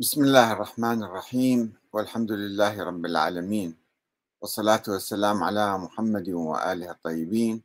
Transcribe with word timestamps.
بسم 0.00 0.24
الله 0.24 0.52
الرحمن 0.52 1.02
الرحيم 1.02 1.72
والحمد 1.92 2.32
لله 2.32 2.84
رب 2.84 3.04
العالمين 3.06 3.76
والصلاة 4.40 4.82
والسلام 4.88 5.42
على 5.42 5.78
محمد 5.78 6.28
وآله 6.28 6.90
الطيبين. 6.90 7.62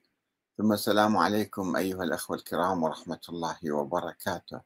ثم 0.57 0.73
السلام 0.73 1.18
عليكم 1.18 1.75
أيها 1.75 2.04
الأخوة 2.04 2.38
الكرام 2.38 2.84
ورحمة 2.84 3.20
الله 3.29 3.71
وبركاته. 3.71 4.61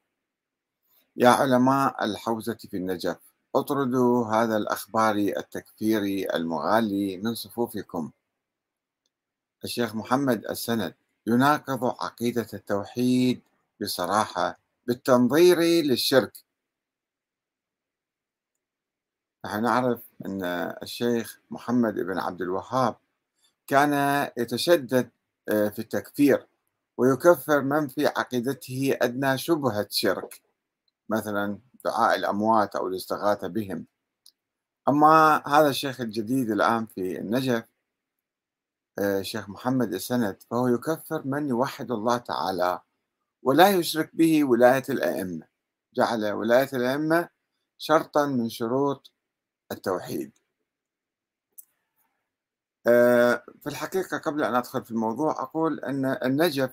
يا 1.16 1.29
علماء 1.29 2.05
الحوزة 2.05 2.57
في 2.57 2.77
النجف 2.77 3.18
اطردوا 3.55 4.25
هذا 4.25 4.57
الأخباري 4.57 5.38
التكفيري 5.38 6.33
المغالي 6.33 7.17
من 7.17 7.36
صفوفكم. 7.36 8.11
الشيخ 9.63 9.95
محمد 9.95 10.45
السند 10.45 10.93
يناقض 11.27 11.86
عقيدة 11.86 12.47
التوحيد 12.54 13.41
بصراحة 13.81 14.59
بالتنظير 14.88 15.59
للشرك 15.59 16.48
نحن 19.45 19.61
نعرف 19.63 20.02
أن 20.25 20.43
الشيخ 20.84 21.39
محمد 21.52 21.93
بن 21.93 22.17
عبد 22.17 22.41
الوهاب 22.41 22.95
كان 23.67 23.93
يتشدد 24.38 25.11
آه، 25.49 25.70
في 25.70 25.80
التكفير 25.80 26.47
ويكفر 26.97 27.61
من 27.61 27.88
في 27.88 28.07
عقيدته 28.07 28.97
أدنى 29.02 29.38
شبهة 29.38 29.88
شرك 29.89 30.41
مثلا 31.09 31.59
دعاء 31.85 32.16
الأموات 32.16 32.75
أو 32.75 32.88
الاستغاثة 32.88 33.47
بهم. 33.47 33.85
أما 34.89 35.44
هذا 35.47 35.69
الشيخ 35.69 36.02
الجديد 36.02 36.52
الآن 36.52 36.85
في 36.85 37.19
النجف 37.19 37.63
الشيخ 38.99 39.49
آه، 39.49 39.52
محمد 39.52 39.94
السند 39.94 40.41
فهو 40.52 40.67
يكفر 40.67 41.27
من 41.27 41.49
يوحد 41.49 41.91
الله 41.91 42.17
تعالى 42.17 42.81
ولا 43.44 43.69
يشرك 43.69 44.16
به 44.16 44.44
ولاية 44.44 44.83
الأئمة. 44.89 45.47
جعل 45.94 46.31
ولاية 46.31 46.69
الأئمة 46.73 47.30
شرطا 47.77 48.25
من 48.25 48.49
شروط 48.49 49.11
التوحيد. 49.72 50.31
آه، 52.88 53.44
في 53.62 53.67
الحقيقة 53.70 54.17
قبل 54.17 54.44
أن 54.44 54.56
أدخل 54.56 54.86
في 54.86 54.92
الموضوع 54.92 55.31
أقول 55.31 55.80
أن 55.80 56.06
النجف 56.06 56.72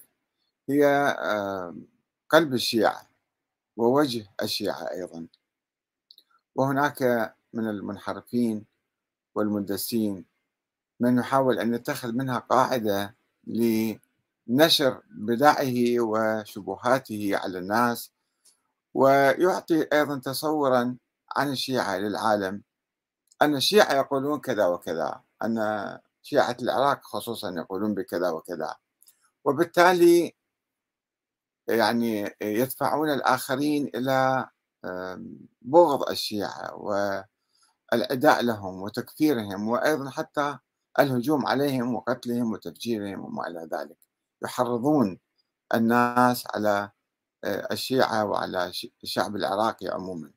هي 0.69 0.87
آه، 1.19 1.77
قلب 2.29 2.55
الشيعة 2.55 3.09
ووجه 3.77 4.27
الشيعة 4.43 4.91
أيضا. 4.91 5.27
وهناك 6.55 7.35
من 7.53 7.69
المنحرفين 7.69 8.65
والمندسين 9.35 10.25
من 11.01 11.19
يحاول 11.19 11.59
أن 11.59 11.75
يتخذ 11.75 12.13
منها 12.13 12.39
قاعدة 12.39 13.15
لنشر 13.47 15.03
بدعه 15.11 16.01
وشبهاته 16.01 17.31
على 17.37 17.59
الناس 17.59 18.13
ويعطي 18.95 19.87
أيضا 19.93 20.19
تصورا 20.19 20.97
عن 21.37 21.51
الشيعة 21.53 21.97
للعالم. 21.99 22.63
أن 23.43 23.57
الشيعة 23.57 23.95
يقولون 23.95 24.41
كذا 24.41 24.67
وكذا 24.67 25.21
أن 25.45 25.59
شيعة 26.23 26.57
العراق 26.63 27.01
خصوصا 27.05 27.51
يقولون 27.51 27.95
بكذا 27.95 28.31
وكذا. 28.31 28.75
وبالتالي 29.45 30.35
يعني 31.69 32.37
يدفعون 32.43 33.11
الآخرين 33.13 33.91
إلى 33.95 34.49
بغض 35.63 36.11
الشيعة 36.11 36.75
والعداء 37.93 38.43
لهم 38.43 38.83
وتكفيرهم 38.83 39.69
وأيضا 39.69 40.11
حتى 40.11 40.59
الهجوم 41.01 41.47
عليهم 41.47 41.95
وقتلهم 41.95 42.53
وتفجيرهم 42.53 43.25
وما 43.25 43.47
إلى 43.49 43.69
ذلك. 43.73 43.97
يحرضون 44.43 45.19
الناس 45.75 46.45
على 46.55 46.91
آه، 47.45 47.69
الشيعة 47.73 48.25
وعلى 48.25 48.73
الشعب 49.05 49.37
العراقي 49.37 49.89
عموما. 49.89 50.31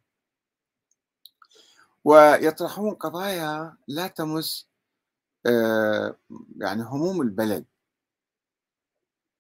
ويطرحون 2.06 2.96
قضايا 2.96 3.78
لا 3.88 4.08
تمس 4.08 4.70
آه، 5.46 6.16
يعني 6.58 6.84
هموم 6.84 7.22
البلد. 7.22 7.66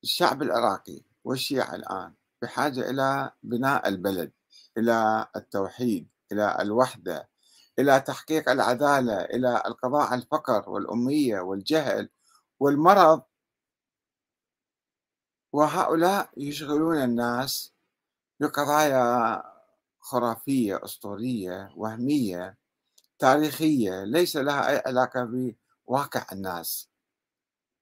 الشعب 0.04 0.42
العراقي 0.42 1.02
والشيعة 1.24 1.76
الآن 1.76 2.14
بحاجة 2.42 2.90
إلى 2.90 3.32
بناء 3.44 3.88
البلد 3.88 4.32
إلى 4.78 5.28
التوحيد 5.36 6.10
إلى 6.32 6.58
الوحدة 6.62 7.30
إلى 7.80 8.00
تحقيق 8.00 8.50
العدالة 8.50 9.22
إلى 9.22 9.64
القضاء 9.66 10.08
على 10.08 10.22
الفقر 10.22 10.70
والأمية 10.70 11.40
والجهل 11.40 12.10
والمرض. 12.60 13.24
وهؤلاء 15.54 16.30
يشغلون 16.38 16.98
الناس 17.04 17.74
بقضايا 18.40 19.44
خرافية 20.10 20.80
أسطورية 20.86 21.72
وهمية 21.76 22.58
تاريخية 23.20 24.04
ليس 24.04 24.36
لها 24.38 24.70
أي 24.70 24.84
علاقة 24.86 25.28
بواقع 25.88 26.26
الناس. 26.32 26.90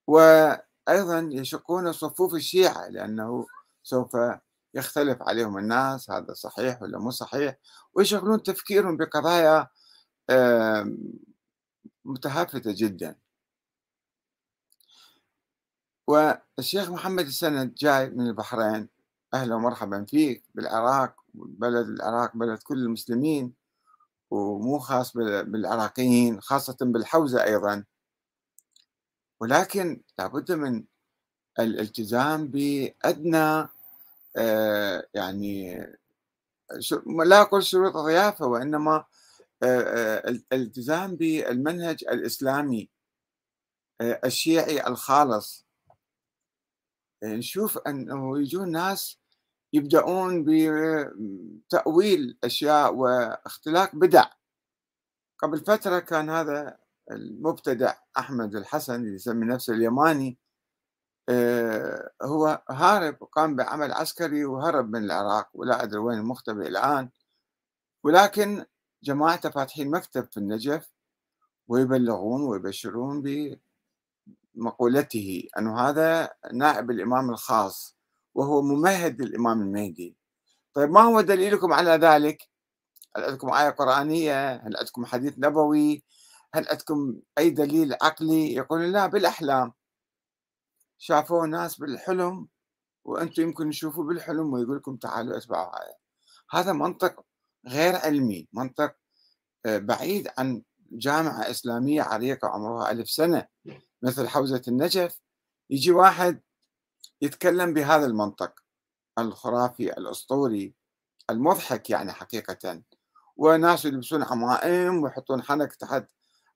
وأيضا 0.08 1.30
يشقون 1.32 1.92
صفوف 1.92 2.34
الشيعة 2.34 2.88
لأنه 2.88 3.48
سوف 3.84 4.18
يختلف 4.74 5.22
عليهم 5.22 5.58
الناس 5.58 6.12
هذا 6.12 6.34
صحيح 6.34 6.82
ولا 6.82 7.00
مو 7.00 7.12
صحيح؟ 7.12 7.56
ويشغلون 7.94 8.44
تفكيرهم 8.44 8.98
بقضايا 8.98 9.68
متهافتة 12.06 12.72
جدا. 12.76 13.16
والشيخ 16.08 16.90
محمد 16.90 17.26
السند 17.26 17.76
جاي 17.76 18.10
من 18.10 18.28
البحرين 18.28 18.90
أهلا 19.34 19.56
ومرحبا 19.56 20.06
فيك 20.06 20.44
بالعراق. 20.56 21.16
بلد 21.38 21.88
العراق 21.88 22.38
بلد 22.38 22.60
كل 22.60 22.78
المسلمين 22.78 23.54
ومو 24.32 24.80
خاص 24.80 25.18
بالعراقيين 25.18 26.42
خاصة 26.42 26.78
بالحوزة 26.82 27.44
أيضا. 27.44 27.84
ولكن 29.40 30.02
لابد 30.20 30.52
من 30.52 30.84
الالتزام 31.60 32.48
بأدنى 32.48 33.68
آه، 34.38 35.08
يعني 35.14 35.78
لا 37.26 37.42
أقول 37.42 37.64
شروط 37.64 37.96
الضيافة 37.96 38.46
وإنما 38.46 39.06
آه، 39.64 39.80
آه، 39.82 40.30
الالتزام 40.30 41.16
بالمنهج 41.16 42.04
الإسلامي 42.12 42.90
الشيعي 44.02 44.88
الخالص. 44.88 45.66
نشوف 47.24 47.78
أنه 47.78 48.40
يجون 48.40 48.72
ناس 48.72 49.18
يبدأون 49.74 50.46
بتأويل 50.48 52.38
أشياء 52.44 52.96
واختلاق 52.96 53.96
بدع. 53.96 54.26
قبل 55.40 55.58
فترة 55.58 56.00
كان 56.00 56.30
هذا 56.30 56.78
المبتدع 57.12 57.94
أحمد 58.18 58.56
الحسن 58.56 58.96
اللي 58.96 59.16
يسمي 59.16 59.46
نفسه 59.46 59.74
اليماني 59.74 60.38
آه، 61.30 62.12
هو 62.24 62.62
هارب 62.70 63.18
وقام 63.22 63.56
بعمل 63.56 63.92
عسكري 63.92 64.46
وهرب 64.46 64.90
من 64.90 65.04
العراق 65.04 65.50
ولا 65.54 65.84
أدري 65.84 66.00
وين 66.00 66.24
مختبئ 66.24 66.68
الآن. 66.68 67.10
ولكن 68.04 68.66
جماعته 69.04 69.50
فاتحين 69.50 69.92
مكتب 69.92 70.26
في 70.32 70.38
النجف 70.38 70.92
ويبلغون 71.68 72.42
ويبشرون 72.42 73.24
بمقولته 74.56 75.48
أنه 75.58 75.80
هذا 75.80 76.30
نائب 76.54 76.92
الإمام 76.92 77.30
الخاص. 77.30 77.97
وهو 78.38 78.62
ممهد 78.62 79.22
للإمام 79.22 79.62
المهدي. 79.62 80.18
طيب 80.74 80.90
ما 80.90 81.02
هو 81.02 81.22
دليلكم 81.22 81.74
على 81.74 81.92
ذلك؟ 81.92 82.44
هل 83.18 83.24
عندكم 83.24 83.54
آية 83.54 83.70
قرآنية؟ 83.70 84.56
هل 84.56 84.78
عندكم 84.78 85.06
حديث 85.06 85.34
نبوي؟ 85.38 86.04
هل 86.54 86.68
عندكم 86.70 87.20
أي 87.38 87.50
دليل 87.50 87.96
عقلي 88.02 88.54
يقولون 88.54 88.92
لا 88.92 89.08
بالأحلام. 89.08 89.74
شافوا 90.98 91.48
ناس 91.48 91.80
بالحلم 91.80 92.48
وأنتم 93.06 93.44
يمكن 93.44 93.70
تشوفوا 93.70 94.04
بالحلم 94.04 94.54
ويقول 94.54 94.78
لكم 94.78 94.98
تعالوا 94.98 95.38
أتبعوا 95.38 95.76
هذا 95.76 95.96
هذا 96.52 96.74
منطق 96.74 97.26
غير 97.68 97.96
علمي 97.96 98.48
منطق 98.54 98.96
آه، 99.66 99.78
بعيد 99.78 100.28
عن 100.38 100.64
جامعة 100.92 101.50
إسلامية 101.52 102.02
عريقة 102.02 102.48
عمرها 102.48 102.92
ألف 102.92 103.10
سنة 103.10 103.48
مثل 104.02 104.28
حوزة 104.28 104.62
النجف. 104.68 105.20
يجي 105.70 105.92
واحد 105.92 106.42
يتكلم 107.22 107.74
بهذا 107.74 108.06
المنطق 108.06 108.64
الخرافي 109.20 109.98
الأسطوري 109.98 110.74
المضحك 111.30 111.90
يعني 111.90 112.12
حقيقة. 112.12 112.82
وناس 113.38 113.86
يلبسون 113.86 114.24
عمائم 114.24 115.04
ويحطون 115.04 115.44
حنك 115.44 115.76
تحت 115.76 116.06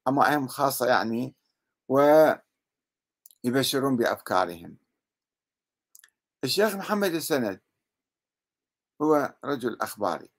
عمائم 0.07 0.47
خاصة 0.47 0.87
يعني 0.87 1.35
ويبشرون 3.43 3.97
بأفكارهم. 3.97 4.77
الشيخ 6.43 6.75
محمد 6.75 7.13
السند 7.13 7.61
هو 9.01 9.35
رجل 9.45 9.77
أخباري. 9.81 10.29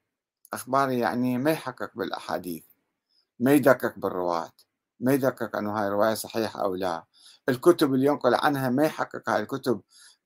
أخباري 0.52 0.98
يعني 0.98 1.38
ما 1.38 1.50
يحقق 1.50 1.90
بالأحاديث 1.94 2.64
ما 3.40 3.52
يدقق 3.52 3.98
بالرواة 3.98 4.52
ما 5.00 5.12
يدقق 5.12 5.56
أنه 5.56 5.78
هاي 5.78 5.88
الرواية 5.88 6.14
صحيحة 6.14 6.62
أو 6.62 6.74
لا. 6.74 7.04
الكتب 7.48 7.94
اللي 7.94 8.06
ينقل 8.06 8.34
عنها 8.34 8.70
ما 8.70 8.84
يحقق 8.84 9.30
هاي 9.30 9.42
الكتب 9.42 9.82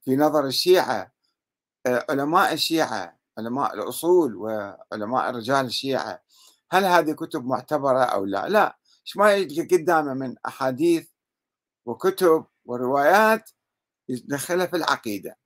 في 0.06 0.16
نظر 0.16 0.46
الشيعة 0.46 1.12
آه، 1.86 2.06
علماء 2.10 2.52
الشيعة 2.52 3.18
علماء 3.38 3.74
الأصول 3.74 4.36
وعلماء 4.36 5.30
رجال 5.30 5.66
الشيعة. 5.66 6.22
هل 6.70 6.84
هذه 6.84 7.12
كتب 7.12 7.46
معتبرة 7.46 8.04
أو 8.04 8.24
لا؟ 8.24 8.48
لا. 8.48 8.78
إيش 9.06 9.16
ما 9.16 9.34
يجي 9.34 9.62
قدامه 9.62 10.14
من 10.14 10.34
أحاديث 10.46 11.08
وكتب 11.86 12.46
وروايات 12.64 13.50
يدخلها 14.08 14.66
في 14.66 14.76
العقيدة. 14.76 15.38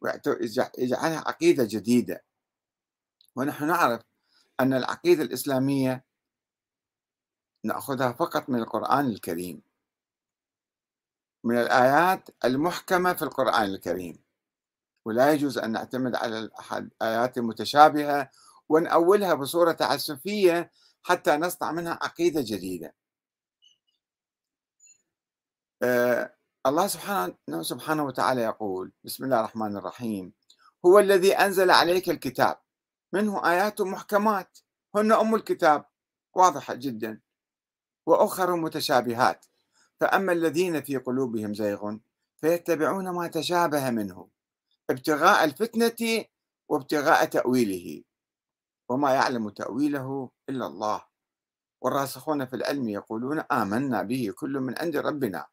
ويجعلها 0.00 1.18
عقيدة 1.18 1.64
جديدة. 1.70 2.24
ونحن 3.36 3.66
نعرف 3.66 4.02
أن 4.60 4.74
العقيدة 4.74 5.22
الإسلامية 5.22 6.04
نأخذها 7.64 8.12
فقط 8.12 8.48
من 8.48 8.58
القرآن 8.58 9.06
الكريم. 9.06 9.69
من 11.44 11.58
الآيات 11.58 12.28
المحكمة 12.44 13.12
في 13.14 13.22
القرآن 13.22 13.64
الكريم. 13.64 14.24
ولا 15.04 15.32
يجوز 15.32 15.58
أن 15.58 15.72
نعتمد 15.72 16.14
على 16.14 16.50
الآيات 16.72 17.38
المتشابهة 17.38 18.30
ونأولها 18.68 19.34
بصورة 19.34 19.72
تعسفية 19.72 20.70
حتى 21.02 21.36
نصنع 21.36 21.72
منها 21.72 21.98
عقيدة 22.02 22.40
جديدة. 22.40 22.94
آه 25.82 26.34
الله 26.66 26.86
سبحانه 26.86 27.62
سبحانه 27.62 28.04
وتعالى 28.04 28.42
يقول 28.42 28.92
بسم 29.04 29.24
الله 29.24 29.40
الرحمن 29.40 29.76
الرحيم. 29.76 30.32
هو 30.86 30.98
الذي 30.98 31.32
أنزل 31.36 31.70
عليك 31.70 32.10
الكتاب. 32.10 32.60
منه 33.12 33.50
آيات 33.50 33.80
محكمات. 33.80 34.58
هن 34.94 35.12
أم 35.12 35.34
الكتاب. 35.34 35.84
واضحة 36.34 36.74
جدا. 36.74 37.20
وأخر 38.06 38.56
متشابهات. 38.56 39.46
فأما 40.00 40.32
الذين 40.32 40.80
في 40.80 40.96
قلوبهم 40.96 41.54
زيغ 41.54 41.96
فيتبعون 42.40 43.10
ما 43.10 43.28
تشابه 43.28 43.90
منه 43.90 44.28
ابتغاء 44.90 45.44
الفتنة 45.44 46.24
وابتغاء 46.68 47.24
تأويله. 47.24 48.04
وما 48.88 49.14
يعلم 49.14 49.48
تأويله 49.50 50.30
إلا 50.48 50.66
الله. 50.66 51.04
والراسخون 51.80 52.46
في 52.46 52.56
العلم 52.56 52.88
يقولون 52.88 53.38
آمنا 53.38 54.02
به 54.02 54.32
كل 54.36 54.50
من 54.60 54.78
عند 54.78 54.96
ربنا. 54.96 55.46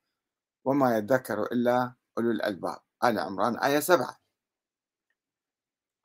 وما 0.65 0.97
يذكر 0.97 1.43
إلا 1.43 1.93
أولو 2.17 2.31
الألباب. 2.31 2.79
آل 3.03 3.19
عمران 3.19 3.57
آية 3.57 3.79
سبعة. 3.79 4.17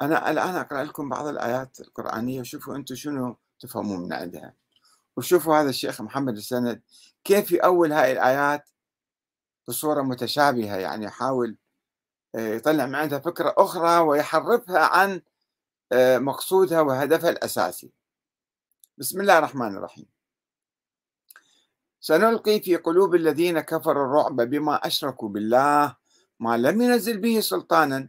أنا 0.03 0.31
الآن 0.31 0.55
أقرأ 0.55 0.85
لكم 0.85 1.09
بعض 1.09 1.27
الآيات 1.27 1.81
القرآنية. 1.81 2.41
وشوفوا 2.41 2.77
أنتم 2.77 2.95
شنو 2.95 3.37
تفهمون 3.61 4.01
من 4.01 4.13
عندها. 4.13 4.62
وشوفوا 5.17 5.57
هذا 5.57 5.69
الشيخ 5.69 6.01
محمد 6.01 6.37
السند 6.37 6.83
كيف 7.25 7.53
يأول 7.53 7.93
هاي 7.93 8.13
الآيات 8.13 8.69
بصورة 9.69 10.03
متشابهة 10.03 10.77
يعني 10.77 11.05
يحاول 11.05 11.57
آه، 12.35 12.55
يطلع 12.55 12.87
من 12.87 12.95
عندها 12.95 13.19
فكرة 13.19 13.55
أخرى 13.59 13.99
ويحرفها 13.99 14.79
عن 14.79 15.23
آه، 15.93 16.19
مقصودها 16.19 16.81
وهدفها 16.81 17.31
الأساسي. 17.31 17.93
بسم 18.99 19.21
الله 19.21 19.39
الرحمن 19.39 19.77
الرحيم. 19.77 20.07
سنلقي 22.01 22.61
في 22.61 22.77
قلوب 22.77 23.15
الذين 23.15 23.61
كفروا 23.61 24.05
الرعب 24.05 24.37
بما 24.37 24.87
أشركوا 24.87 25.29
بالله 25.29 25.97
ما 26.41 26.57
لم 26.57 26.83
ينزل 26.83 27.21
به 27.21 27.41
سلطانا 27.41 28.09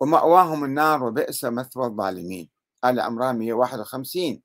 ومأواهم 0.00 0.64
النار 0.64 1.04
وبئس 1.04 1.44
مثوى 1.44 1.86
الظالمين. 1.86 2.50
آل 2.84 3.00
عمران 3.00 3.38
151 3.38 4.42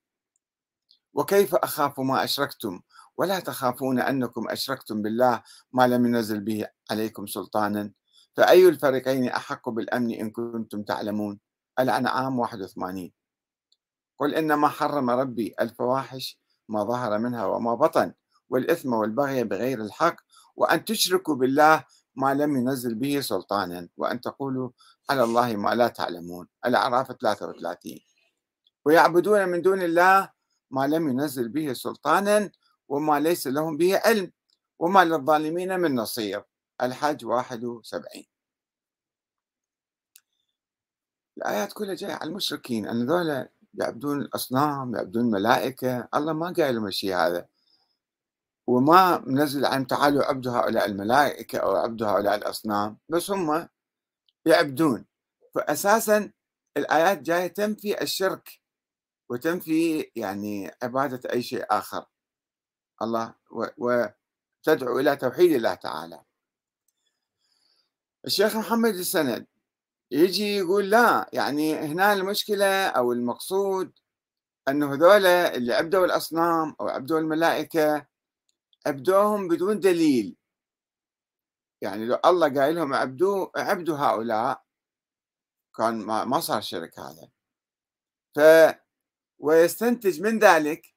وكيف 1.15 1.55
أخاف 1.55 1.99
ما 1.99 2.23
أشركتم؟ 2.23 2.81
ولا 3.17 3.39
تخافون 3.39 3.99
أنكم 3.99 4.49
أشركتم 4.49 5.01
بالله 5.01 5.43
ما 5.73 5.87
لم 5.87 6.05
ينزل 6.05 6.39
به 6.39 6.67
عليكم 6.91 7.27
سلطانا؟ 7.27 7.91
فأي 8.37 8.69
الفريقين 8.69 9.29
أحق 9.29 9.69
بالأمن 9.69 10.11
إن 10.11 10.31
كنتم 10.31 10.83
تعلمون؟ 10.83 11.39
الأنعام 11.79 12.39
81 12.39 13.11
قل 14.17 14.35
إنما 14.35 14.67
حرم 14.67 15.09
ربي 15.09 15.55
الفواحش 15.61 16.39
ما 16.69 16.83
ظهر 16.83 17.19
منها 17.19 17.45
وما 17.45 17.75
بطن 17.75 18.13
والإثم 18.49 18.93
والبغي 18.93 19.43
بغير 19.43 19.81
الحق 19.81 20.15
وأن 20.55 20.85
تشركوا 20.85 21.35
بالله 21.35 21.83
ما 22.15 22.33
لم 22.33 22.55
ينزل 22.57 22.95
به 22.95 23.21
سلطانا 23.21 23.89
وأن 23.97 24.21
تقولوا 24.21 24.69
على 25.09 25.23
الله 25.23 25.55
ما 25.55 25.75
لا 25.75 25.87
تعلمون. 25.87 26.47
الأعراف 26.65 27.11
33 27.11 27.99
ويعبدون 28.85 29.49
من 29.49 29.61
دون 29.61 29.81
الله 29.81 30.34
ما 30.71 30.87
لم 30.87 31.09
ينزل 31.09 31.49
به 31.49 31.73
سلطانا 31.73 32.51
وما 32.87 33.19
ليس 33.19 33.47
لهم 33.47 33.77
به 33.77 33.97
علم 33.97 34.31
وما 34.79 35.05
للظالمين 35.05 35.79
من 35.79 35.95
نصير. 35.95 36.43
الحج 36.81 37.25
71 37.25 38.25
الآيات 41.37 41.73
كلها 41.73 41.95
جاية 41.95 42.13
على 42.13 42.29
المشركين 42.29 42.87
أن 42.87 43.05
ذولا 43.05 43.49
يعبدون 43.73 44.21
الأصنام 44.21 44.95
يعبدون 44.95 45.25
الملائكة 45.25 46.07
الله 46.15 46.33
ما 46.33 46.53
قال 46.57 46.75
لهم 46.75 46.87
الشيء 46.87 47.15
هذا. 47.15 47.47
وما 48.67 49.17
منزل 49.17 49.65
عن 49.65 49.87
تعالوا 49.87 50.23
عبدوا 50.23 50.51
هؤلاء 50.51 50.85
الملائكة 50.85 51.59
أو 51.59 51.75
عبدوا 51.75 52.07
هؤلاء 52.07 52.35
الأصنام 52.35 52.97
بس 53.09 53.31
هم 53.31 53.67
يعبدون. 54.45 55.05
فأساسا 55.55 56.31
الآيات 56.77 57.21
جاية 57.21 57.47
تنفي 57.47 58.01
الشرك. 58.01 58.64
وتنفي 59.29 60.11
يعني 60.15 60.71
عبادة 60.83 61.33
أي 61.33 61.41
شيء 61.43 61.65
آخر. 61.69 62.05
الله 63.01 63.33
وتدعو 63.77 64.99
إلى 64.99 65.15
توحيد 65.15 65.51
الله 65.51 65.73
تعالى. 65.73 66.23
الشيخ 68.25 68.55
محمد 68.55 68.93
السند 68.95 69.47
يجي 70.11 70.57
يقول 70.57 70.89
لا 70.89 71.29
يعني 71.33 71.73
هنا 71.75 72.13
المشكلة 72.13 72.87
أو 72.87 73.11
المقصود 73.11 73.99
أنه 74.67 74.93
هذولا 74.93 75.55
اللي 75.55 75.73
عبدوا 75.73 76.05
الأصنام 76.05 76.75
أو 76.81 76.87
عبدوا 76.87 77.19
الملائكة 77.19 78.07
عبدوهم 78.87 79.47
بدون 79.47 79.79
دليل. 79.79 80.35
يعني 81.81 82.05
لو 82.05 82.19
الله 82.25 82.53
قايل 82.61 82.75
لهم 82.75 82.93
عبدوا 82.93 83.47
عبدوا 83.61 83.97
هؤلاء 83.97 84.63
كان 85.77 85.95
ما 86.05 86.39
صار 86.39 86.61
شرك 86.61 86.99
هذا. 86.99 87.29
ف 88.35 88.39
ويستنتج 89.45 90.21
من 90.21 90.39
ذلك 90.39 90.95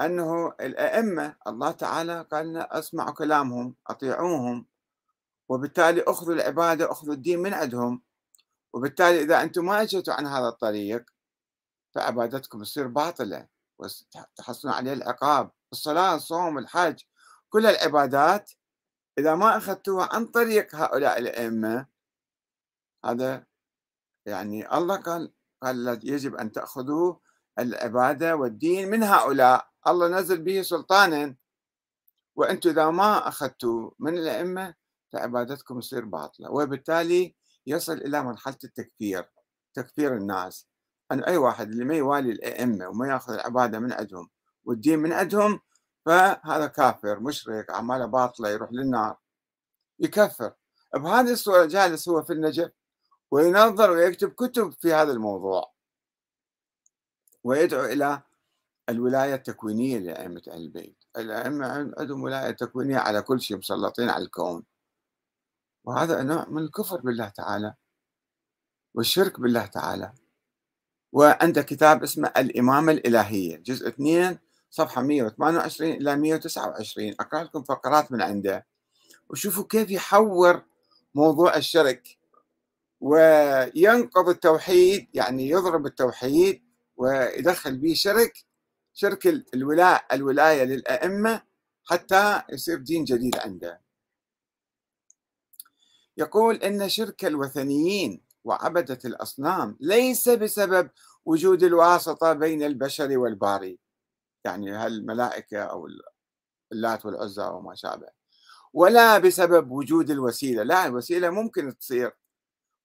أنه 0.00 0.48
الأئمة 0.60 1.36
الله 1.46 1.70
تعالى 1.70 2.26
قال 2.32 2.46
لنا 2.46 2.78
أسمعوا 2.78 3.10
كلامهم 3.10 3.76
أطيعوهم 3.86 4.66
وبالتالي 5.48 6.02
أخذوا 6.02 6.34
العبادة 6.34 6.92
أخذوا 6.92 7.14
الدين 7.14 7.38
من 7.38 7.54
عندهم. 7.54 8.02
وبالتالي 8.72 9.20
إذا 9.20 9.42
أنتم 9.42 9.64
ما 9.64 9.82
أجيتوا 9.82 10.14
عن 10.14 10.26
هذا 10.26 10.48
الطريق 10.48 11.10
فعبادتكم 11.94 12.62
تصير 12.62 12.86
باطلة 12.86 13.48
وتحصلون 13.78 14.74
عليه 14.74 14.92
العقاب 14.92 15.50
الصلاة 15.72 16.14
الصوم 16.14 16.58
الحج 16.58 17.02
كل 17.48 17.66
العبادات. 17.66 18.50
إذا 19.18 19.34
ما 19.34 19.56
أخذتوها 19.56 20.08
عن 20.12 20.26
طريق 20.26 20.74
هؤلاء 20.74 21.18
الأئمة 21.18 21.86
هذا 23.04 23.46
يعني 24.26 24.76
الله 24.76 24.96
قال 24.96 25.32
قال 25.62 26.00
يجب 26.02 26.34
أن 26.34 26.52
تأخذوا 26.52 27.21
العبادة 27.58 28.36
والدين 28.36 28.90
من 28.90 29.02
هؤلاء. 29.02 29.68
الله 29.86 30.08
نزل 30.08 30.42
به 30.42 30.62
سلطانا. 30.62 31.36
وأنتم 32.36 32.70
إذا 32.70 32.90
ما 32.90 33.28
أخذتوا 33.28 33.90
من 33.98 34.18
الأئمة 34.18 34.74
فعبادتكم 35.12 35.80
تصير 35.80 36.04
باطلة. 36.04 36.50
وبالتالي 36.50 37.34
يصل 37.66 37.92
إلى 37.92 38.22
مرحلة 38.22 38.58
التكفير 38.64 39.30
تكفير 39.74 40.16
الناس. 40.16 40.68
أن 41.12 41.24
أي 41.24 41.36
واحد 41.36 41.70
اللي 41.70 41.84
ما 41.84 41.94
يوالي 41.94 42.32
الأئمة 42.32 42.88
وما 42.88 43.08
يأخذ 43.08 43.32
العبادة 43.32 43.78
من 43.78 43.92
عندهم 43.92 44.28
والدين 44.64 44.98
من 44.98 45.12
عندهم 45.12 45.60
فهذا 46.06 46.66
كافر 46.66 47.20
مشرك 47.20 47.70
أعماله 47.70 48.06
باطلة 48.06 48.48
يروح 48.48 48.72
للنار. 48.72 49.16
يكفر. 49.98 50.52
بهذه 50.94 51.32
الصورة 51.32 51.64
جالس 51.64 52.08
هو 52.08 52.22
في 52.22 52.32
النجف 52.32 52.70
وينظر 53.30 53.90
ويكتب 53.90 54.32
كتب 54.32 54.72
في 54.80 54.92
هذا 54.92 55.12
الموضوع. 55.12 55.71
ويدعو 57.44 57.84
إلى 57.84 58.22
الولاية 58.88 59.34
التكوينية 59.34 59.98
لأئمة 59.98 60.42
أهل 60.48 60.60
البيت. 60.62 61.04
الأئمة 61.16 61.66
عندهم 61.98 62.22
ولاية 62.22 62.50
تكوينية 62.50 62.96
على 62.96 63.22
كل 63.22 63.40
شيء 63.40 63.56
مسلطين 63.56 64.08
على 64.10 64.24
الكون. 64.24 64.64
وهذا 65.84 66.22
نوع 66.22 66.48
من 66.48 66.62
الكفر 66.62 67.00
بالله 67.00 67.28
تعالى 67.28 67.74
والشرك 68.94 69.40
بالله 69.40 69.66
تعالى. 69.66 70.12
وعنده 71.12 71.62
كتاب 71.62 72.02
اسمه 72.02 72.32
الإمامة 72.36 72.92
الإلهية 72.92 73.56
جزء 73.56 73.88
2 73.88 74.38
صفحة 74.70 75.02
128 75.02 75.92
إلى 75.92 76.16
129 76.16 77.14
أقرأ 77.20 77.42
لكم 77.42 77.62
فقرات 77.62 78.12
من 78.12 78.22
عنده. 78.22 78.66
وشوفوا 79.30 79.64
كيف 79.64 79.90
يحور 79.90 80.62
موضوع 81.14 81.56
الشرك. 81.56 82.18
وينقض 83.00 84.28
التوحيد 84.28 85.08
يعني 85.14 85.48
يضرب 85.50 85.86
التوحيد 85.86 86.62
ويدخل 87.02 87.78
به 87.78 87.94
شرك 87.94 88.44
شرك 88.94 89.26
الولاء 89.54 90.14
الولاية 90.14 90.64
للأئمة 90.64 91.42
حتى 91.84 92.42
يصير 92.52 92.78
دين 92.78 93.04
جديد 93.04 93.36
عنده. 93.36 93.80
يقول 96.16 96.56
إن 96.56 96.88
شرك 96.88 97.24
الوثنيين 97.24 98.22
وعبدت 98.44 99.06
الأصنام 99.06 99.76
ليس 99.80 100.28
بسبب 100.28 100.90
وجود 101.24 101.62
الواسطة 101.62 102.32
بين 102.32 102.62
البشر 102.62 103.18
والباري. 103.18 103.78
يعني 104.44 104.70
هالملائكة 104.70 105.62
أو 105.62 105.88
اللات 106.72 107.06
والعزى 107.06 107.42
وما 107.42 107.74
شابه. 107.74 108.08
ولا 108.72 109.18
بسبب 109.18 109.70
وجود 109.70 110.10
الوسيلة. 110.10 110.62
لا 110.62 110.86
الوسيلة 110.86 111.30
ممكن 111.30 111.78
تصير. 111.78 112.12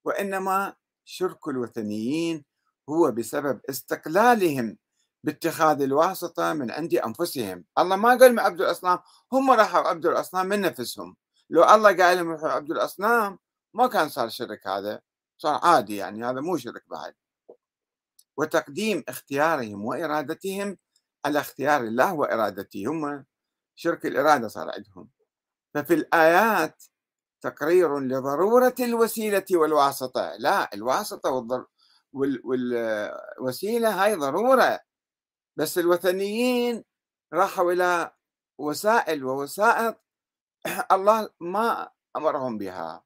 وإنما 0.06 0.76
شرك 1.06 1.48
الوثنيين 1.48 2.46
هو 2.90 3.12
بسبب 3.12 3.62
استقلالهم 3.70 4.78
باتخاذ 5.24 5.82
الواسطة 5.82 6.54
من 6.54 6.72
عند 6.72 6.94
أنفسهم. 6.94 7.66
الله 7.78 7.96
ما 7.96 8.10
قال 8.10 8.22
لهم 8.22 8.40
عبدوا 8.40 8.66
الأصنام 8.66 9.00
هم 9.34 9.52
راحوا 9.52 9.88
عبدوا 9.88 10.12
الأصنام 10.12 10.46
من 10.46 10.62
نفسهم. 10.62 11.16
لو 11.50 11.64
الله 11.64 11.98
قال 11.98 12.18
لهم 12.18 12.32
روحوا 12.32 12.50
عبدوا 12.50 12.76
الأصنام 12.76 13.40
ما 13.74 13.88
كان 13.88 14.10
صار 14.10 14.30
شرك 14.30 14.68
هذا 14.68 15.02
صار 15.38 15.60
عادي 15.64 15.96
يعني 15.96 16.26
هذا 16.26 16.42
مو 16.42 16.58
شرك 16.58 16.84
بعد. 16.88 17.14
وتقديم 18.38 19.04
اختيارهم 19.08 19.86
وإرادتهم 19.86 20.78
على 21.26 21.40
اختيار 21.40 21.82
الله 21.82 22.14
وإرادته 22.14 22.84
هم 22.88 23.26
شرك 23.76 24.06
الإرادة 24.06 24.48
صار 24.48 24.72
عندهم. 24.72 25.10
ففي 25.74 25.94
الآيات 25.94 26.84
تقرير 27.42 28.00
لضرورة 28.00 28.76
الوسيلة 28.80 29.46
والواسطة. 29.52 30.36
لا 30.40 30.70
الواسطة 30.74 31.30
والضر... 31.30 31.66
وال... 32.14 32.42
والوسيلة 32.44 34.04
هاي 34.04 34.16
ضرورة. 34.16 34.80
بس 35.58 35.78
الوثنيين 35.78 36.84
راحوا 37.34 37.72
إلى 37.72 38.12
وسائل 38.58 39.24
ووسائط 39.24 40.04
الله 40.92 41.30
ما 41.40 41.90
أمرهم 42.16 42.58
بها. 42.58 43.04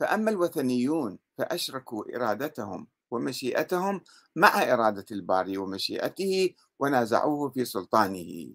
فأما 0.00 0.30
الوثنيون 0.30 1.18
فأشركوا 1.38 2.16
إرادتهم 2.16 2.88
ومشيئتهم 3.10 4.00
مع 4.36 4.62
إرادة 4.62 5.04
الباري 5.10 5.58
ومشيئته 5.58 6.54
ونازعوه 6.78 7.50
في 7.50 7.64
سلطانه. 7.64 8.54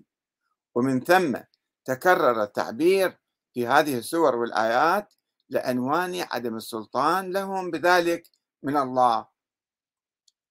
ومن 0.75 0.99
ثم 1.03 1.37
تكرر 1.85 2.43
التعبير 2.43 3.17
في 3.53 3.67
هذه 3.67 3.97
السور 3.97 4.35
والآيات 4.35 5.13
لعنوان 5.49 6.25
عدم 6.31 6.55
السلطان 6.55 7.31
لهم 7.31 7.71
بذلك 7.71 8.29
من 8.63 8.77
الله 8.77 9.27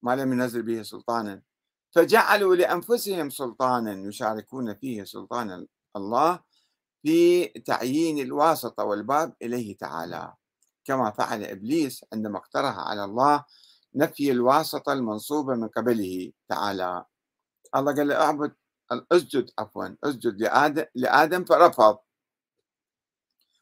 ما 0.01 0.15
لم 0.15 0.33
ينزل 0.33 0.61
به 0.61 0.81
سلطانا. 0.83 1.41
فجعلوا 1.95 2.55
لأنفسهم 2.55 3.29
سلطانا 3.29 4.07
يشاركون 4.07 4.75
فيه 4.75 5.03
سلطان 5.03 5.67
الله 5.95 6.39
في 7.01 7.45
تعيين 7.45 8.19
الواسطة 8.19 8.83
والباب 8.83 9.33
إليه 9.41 9.77
تعالى. 9.77 10.33
كما 10.85 11.11
فعل 11.11 11.43
إبليس 11.43 12.05
عندما 12.13 12.37
اقترح 12.37 12.79
على 12.79 13.03
الله 13.03 13.45
نفي 13.95 14.31
الواسطة 14.31 14.93
المنصوبة 14.93 15.55
من 15.55 15.67
قبله 15.67 16.31
تعالى. 16.49 17.05
الله 17.75 17.95
قال 17.95 18.07
له 18.07 18.15
اعبد 18.15 18.55
اسجد 19.11 19.49
عفوا 19.59 19.95
اسجد 20.03 20.41
لآدم, 20.95 21.45
فرفض. 21.45 21.97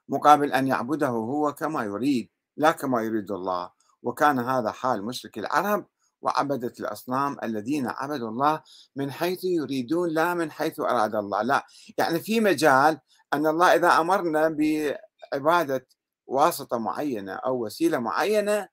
مقابل 0.10 0.54
أن 0.54 0.68
يعبده 0.68 1.08
هو 1.08 1.54
كما 1.54 1.84
يريد 1.84 2.30
لا 2.58 2.72
كما 2.72 3.02
يريد 3.02 3.32
الله. 3.32 3.72
وكان 4.04 4.40
هذا 4.40 4.72
حال 4.72 5.06
مشرك 5.06 5.38
العرب 5.38 5.86
وعبدة 6.22 6.74
الأصنام 6.80 7.38
الذين 7.44 7.88
عبدوا 7.88 8.30
الله 8.30 8.64
من 8.96 9.12
حيث 9.12 9.44
يريدون 9.44 10.10
لا 10.10 10.34
من 10.34 10.52
حيث 10.52 10.80
أراد 10.80 11.16
الله 11.16 11.42
لا. 11.42 11.66
يعني 11.98 12.20
في 12.20 12.40
مجال 12.40 13.00
أن 13.34 13.48
الله 13.48 13.76
إذا 13.76 14.00
أمرنا 14.00 14.50
بعبادة 14.50 15.88
واسطة 16.28 16.78
معينة 16.78 17.34
أو 17.34 17.66
وسيلة 17.66 18.00
معينة 18.00 18.68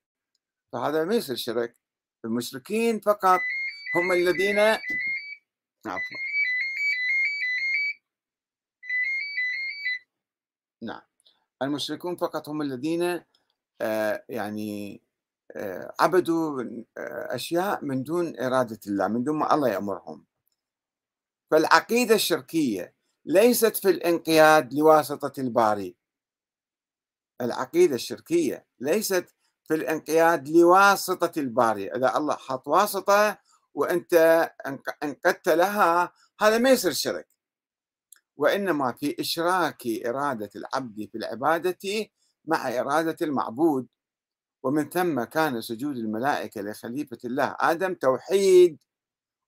فهذا 0.73 1.05
ما 1.05 1.15
يصير 1.15 1.37
شرك 1.37 1.75
المشركين 2.25 3.01
فقط 3.01 3.41
هم 3.97 4.13
الذين 4.13 4.59
عفوا. 5.87 6.19
نعم. 10.83 11.01
المشركون 11.63 12.17
فقط 12.17 12.49
هم 12.49 12.63
الذين 12.63 13.23
آه، 13.81 14.25
يعني 14.29 15.03
عبدوا 16.01 16.63
آه، 16.99 17.35
أشياء 17.35 17.85
من 17.85 18.03
دون 18.03 18.41
إرادة 18.41 18.81
الله 18.87 19.09
من 19.09 19.25
دون 19.25 19.39
ما 19.39 19.55
الله 19.55 19.69
يأمرهم. 19.69 20.27
فالعقيدة 21.51 22.15
الشركية 22.15 22.95
ليست 23.25 23.77
في 23.77 23.91
الانقياد 23.91 24.75
لواسطة 24.75 25.41
الباري. 25.41 25.97
العقيدة 27.41 27.95
الشركية 27.95 28.67
ليست 28.79 29.35
في 29.65 29.75
الانقياد 29.75 30.49
لواسطة 30.49 31.41
الباري. 31.41 31.93
إذا 31.93 32.17
الله 32.17 32.35
حط 32.37 32.69
واسطة 32.69 33.39
وأنت 33.75 34.15
انقدت 35.03 35.49
لها 35.49 36.13
هذا 36.41 36.59
ما 36.59 36.71
يصير 36.71 36.93
شرك. 36.93 37.29
وإنما 38.37 38.93
في 38.93 39.17
إشراك 39.21 39.83
إرادة 40.07 40.51
العبد 40.57 41.09
في 41.13 41.19
العبادة 41.19 42.09
مع 42.45 42.79
إرادة 42.79 43.17
المعبود. 43.23 43.89
ومن 44.63 44.91
ثم 44.91 45.25
كان 45.25 45.61
سجود 45.61 45.97
الملائكة 45.97 46.61
لخليفة 46.61 47.19
الله 47.25 47.57
آدم 47.61 47.95
توحيد 47.95 48.79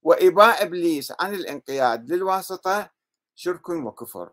وإباء 0.02 0.62
إبليس 0.62 1.12
عن 1.20 1.34
الانقياد 1.34 2.12
للواسطة 2.12 2.90
شرك 3.34 3.68
وكفر. 3.68 4.32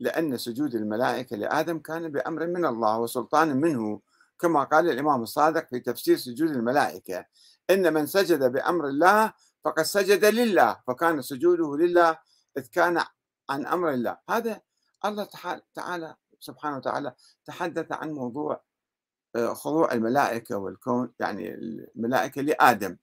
لأن 0.00 0.36
سجود 0.36 0.74
الملائكة 0.74 1.36
لآدم 1.36 1.78
كان 1.78 2.08
بأمر 2.12 2.46
من 2.46 2.64
الله 2.66 2.98
وسلطان 2.98 3.56
منه 3.56 4.00
كما 4.38 4.64
قال 4.64 4.90
الإمام 4.90 5.22
الصادق 5.22 5.68
في 5.68 5.80
تفسير 5.80 6.16
سجود 6.16 6.50
الملائكة. 6.50 7.24
إن 7.70 7.94
من 7.94 8.06
سجد 8.06 8.52
بأمر 8.52 8.88
الله 8.88 9.32
فقد 9.64 9.82
سجد 9.82 10.24
لله 10.24 10.80
فكان 10.86 11.22
سجوده 11.22 11.76
لله 11.76 12.18
إذ 12.58 12.66
كان 12.66 13.04
عن 13.50 13.66
أمر 13.66 13.90
الله. 13.90 14.18
هذا 14.30 14.60
الله 15.04 15.28
تعالى 15.74 16.16
سبحانه 16.40 16.76
وتعالى 16.76 17.14
تحدث 17.44 17.92
عن 17.92 18.12
موضوع 18.12 18.67
خضوع 19.36 19.92
الملائكة 19.92 20.56
والكون 20.56 21.12
يعني 21.20 21.54
الملائكة 21.54 22.42
لآدم. 22.42 22.96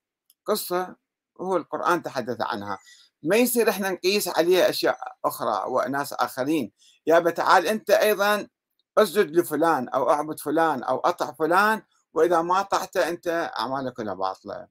قصة 0.46 0.96
هو 1.40 1.56
القرآن 1.56 2.02
تحدث 2.02 2.36
عنها. 2.40 2.78
ما 3.22 3.36
يصير 3.36 3.70
إحنا 3.70 3.90
نقيس 3.90 4.28
عليه 4.28 4.68
أشياء 4.68 4.98
أخرى 5.24 5.64
وناس 5.68 6.12
آخرين. 6.12 6.72
يا 7.06 7.20
تعال 7.20 7.66
أنت 7.66 7.90
أيضا 7.90 8.48
أسجد 8.98 9.36
لفلان 9.36 9.88
أو 9.88 10.10
أعبد 10.10 10.40
فلان 10.40 10.82
أو 10.82 10.98
أطع 10.98 11.32
فلان 11.32 11.82
وإذا 12.14 12.42
ما 12.42 12.62
طعت 12.62 12.96
أنت 12.96 13.50
أعمالك 13.58 13.92
كلها 13.92 14.14
باطلة. 14.14 14.68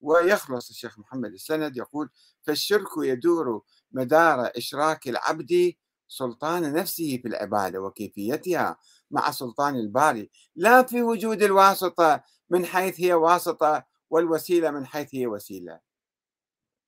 ويخلص 0.00 0.70
الشيخ 0.70 0.98
محمد 0.98 1.32
السند 1.32 1.76
يقول 1.76 2.10
فالشرك 2.42 2.88
يدور 2.98 3.62
مدار 3.92 4.50
إشراك 4.56 5.08
العبد 5.08 5.74
سلطان 6.08 6.72
نفسه 6.72 7.18
في 7.22 7.28
العبادة 7.28 7.80
وكيفيتها. 7.80 8.76
مع 9.10 9.30
سلطان 9.30 9.76
الباري. 9.76 10.30
لا 10.56 10.82
في 10.82 11.02
وجود 11.02 11.42
الواسطة 11.42 12.24
من 12.50 12.66
حيث 12.66 13.00
هي 13.00 13.14
واسطة 13.14 13.84
والوسيلة 14.10 14.70
من 14.70 14.86
حيث 14.86 15.14
هي 15.14 15.26
وسيلة. 15.26 15.80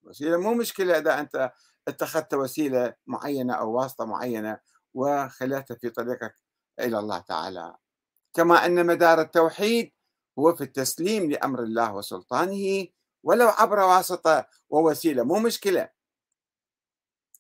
وسيلة 0.03 0.37
مو 0.37 0.55
مشكلة 0.55 0.99
إذا 0.99 1.21
أنت 1.21 1.53
اتخذت 1.89 2.35
وسيلة 2.35 2.95
معينة 3.07 3.55
أو 3.55 3.73
واسطة 3.73 4.05
معينة 4.05 4.61
وخليتها 4.95 5.75
في 5.75 5.91
طريقك 5.91 6.35
إلى 6.81 6.99
الله 6.99 7.19
تعالى. 7.19 7.77
كما 8.35 8.67
أن 8.67 8.87
مدار 8.87 9.21
التوحيد 9.21 9.93
هو 10.39 10.55
في 10.55 10.65
التسليم 10.65 11.31
لأمر 11.31 11.63
الله 11.63 11.95
وسلطانه 11.95 12.87
ولو 13.23 13.49
عبر 13.49 13.79
واسطة 13.79 14.47
ووسيلة 14.71 15.23
مو 15.23 15.39
مشكلة. 15.39 15.89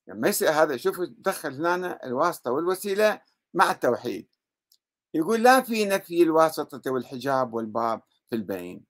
يعني 0.07 0.21
ما 0.21 0.29
يصير 0.29 0.51
هذا 0.51 0.77
شوفوا 0.77 1.07
دخل 1.19 1.67
هنا 1.67 2.05
الواسطة 2.05 2.51
والوسيلة 2.51 3.21
مع 3.55 3.71
التوحيد. 3.71 4.29
يقول 5.15 5.43
لا 5.43 5.61
في 5.61 5.85
نفي 5.85 6.23
الواسطة 6.23 6.91
والحجاب 6.93 7.55
والباب 7.55 8.03
في 8.31 8.37
البين. 8.37 8.85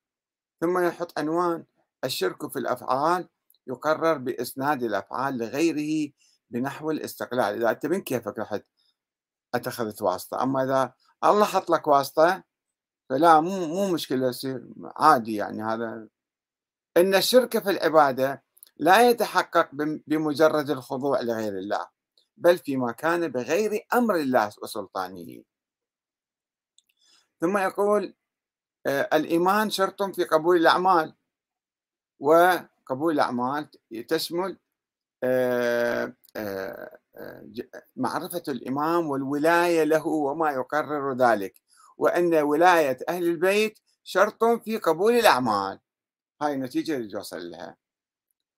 ثم 0.60 0.78
يحط 0.78 1.18
عنوان 1.18 1.64
الشرك 2.04 2.50
في 2.52 2.58
الأفعال 2.58 3.28
يقرر 3.66 4.18
بإسناد 4.18 4.82
الأفعال 4.82 5.38
لغيره 5.38 6.12
بنحو 6.50 6.90
الاستقلال. 6.90 7.54
إذا 7.54 7.70
أنت 7.70 7.86
من 7.86 8.00
كيفك 8.00 8.38
رحت 8.38 8.62
أتخذت 9.54 10.02
واسطة. 10.02 10.42
أما 10.42 10.64
إذا 10.64 10.92
الله 11.24 11.44
حط 11.44 11.70
لك 11.70 11.86
واسطة 11.86 12.44
فلا 13.10 13.40
مو 13.40 13.66
مو 13.66 13.92
مشكلة 13.92 14.34
عادي 14.96 15.34
يعني 15.34 15.62
هذا. 15.62 16.08
إن 16.96 17.14
الشرك 17.14 17.58
في 17.62 17.70
العبادة 17.70 18.42
لا 18.76 19.10
يتحقق 19.10 19.68
بمجرد 20.06 20.70
الخضوع 20.70 21.20
لغير 21.20 21.58
الله 21.58 21.88
بل 22.36 22.58
فيما 22.58 22.92
كان 22.92 23.28
بغير 23.28 23.86
أمر 23.94 24.16
الله 24.16 24.52
وسلطانه. 24.62 25.42
ثم 27.40 27.58
يقول 27.58 28.14
آه، 28.86 29.08
الإيمان 29.12 29.70
شرط 29.70 30.02
في 30.02 30.24
قبول 30.24 30.56
الأعمال. 30.56 31.14
وقبول 32.20 33.14
الأعمال 33.14 33.68
تشمل 34.08 34.58
آه، 35.24 36.14
آه، 36.36 36.98
معرفة 37.96 38.42
الإمام 38.48 39.10
والولاية 39.10 39.84
له 39.84 40.06
وما 40.06 40.50
يقرر 40.50 41.14
ذلك. 41.16 41.62
وأن 41.98 42.34
ولاية 42.34 42.98
أهل 43.08 43.24
البيت 43.24 43.78
شرط 44.04 44.44
في 44.44 44.78
قبول 44.78 45.12
الأعمال. 45.14 45.80
هاي 46.42 46.54
النتيجة 46.54 46.96
اللي 46.96 47.08
توصل 47.08 47.50
لها. 47.50 47.76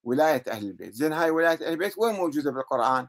ولاية 0.03 0.43
أهل 0.47 0.65
البيت. 0.67 0.93
زين 0.93 1.13
هاي 1.13 1.29
ولاية 1.31 1.55
أهل 1.67 1.73
البيت 1.73 1.97
وين 1.97 2.15
موجودة 2.15 2.51
بالقرآن؟ 2.51 3.07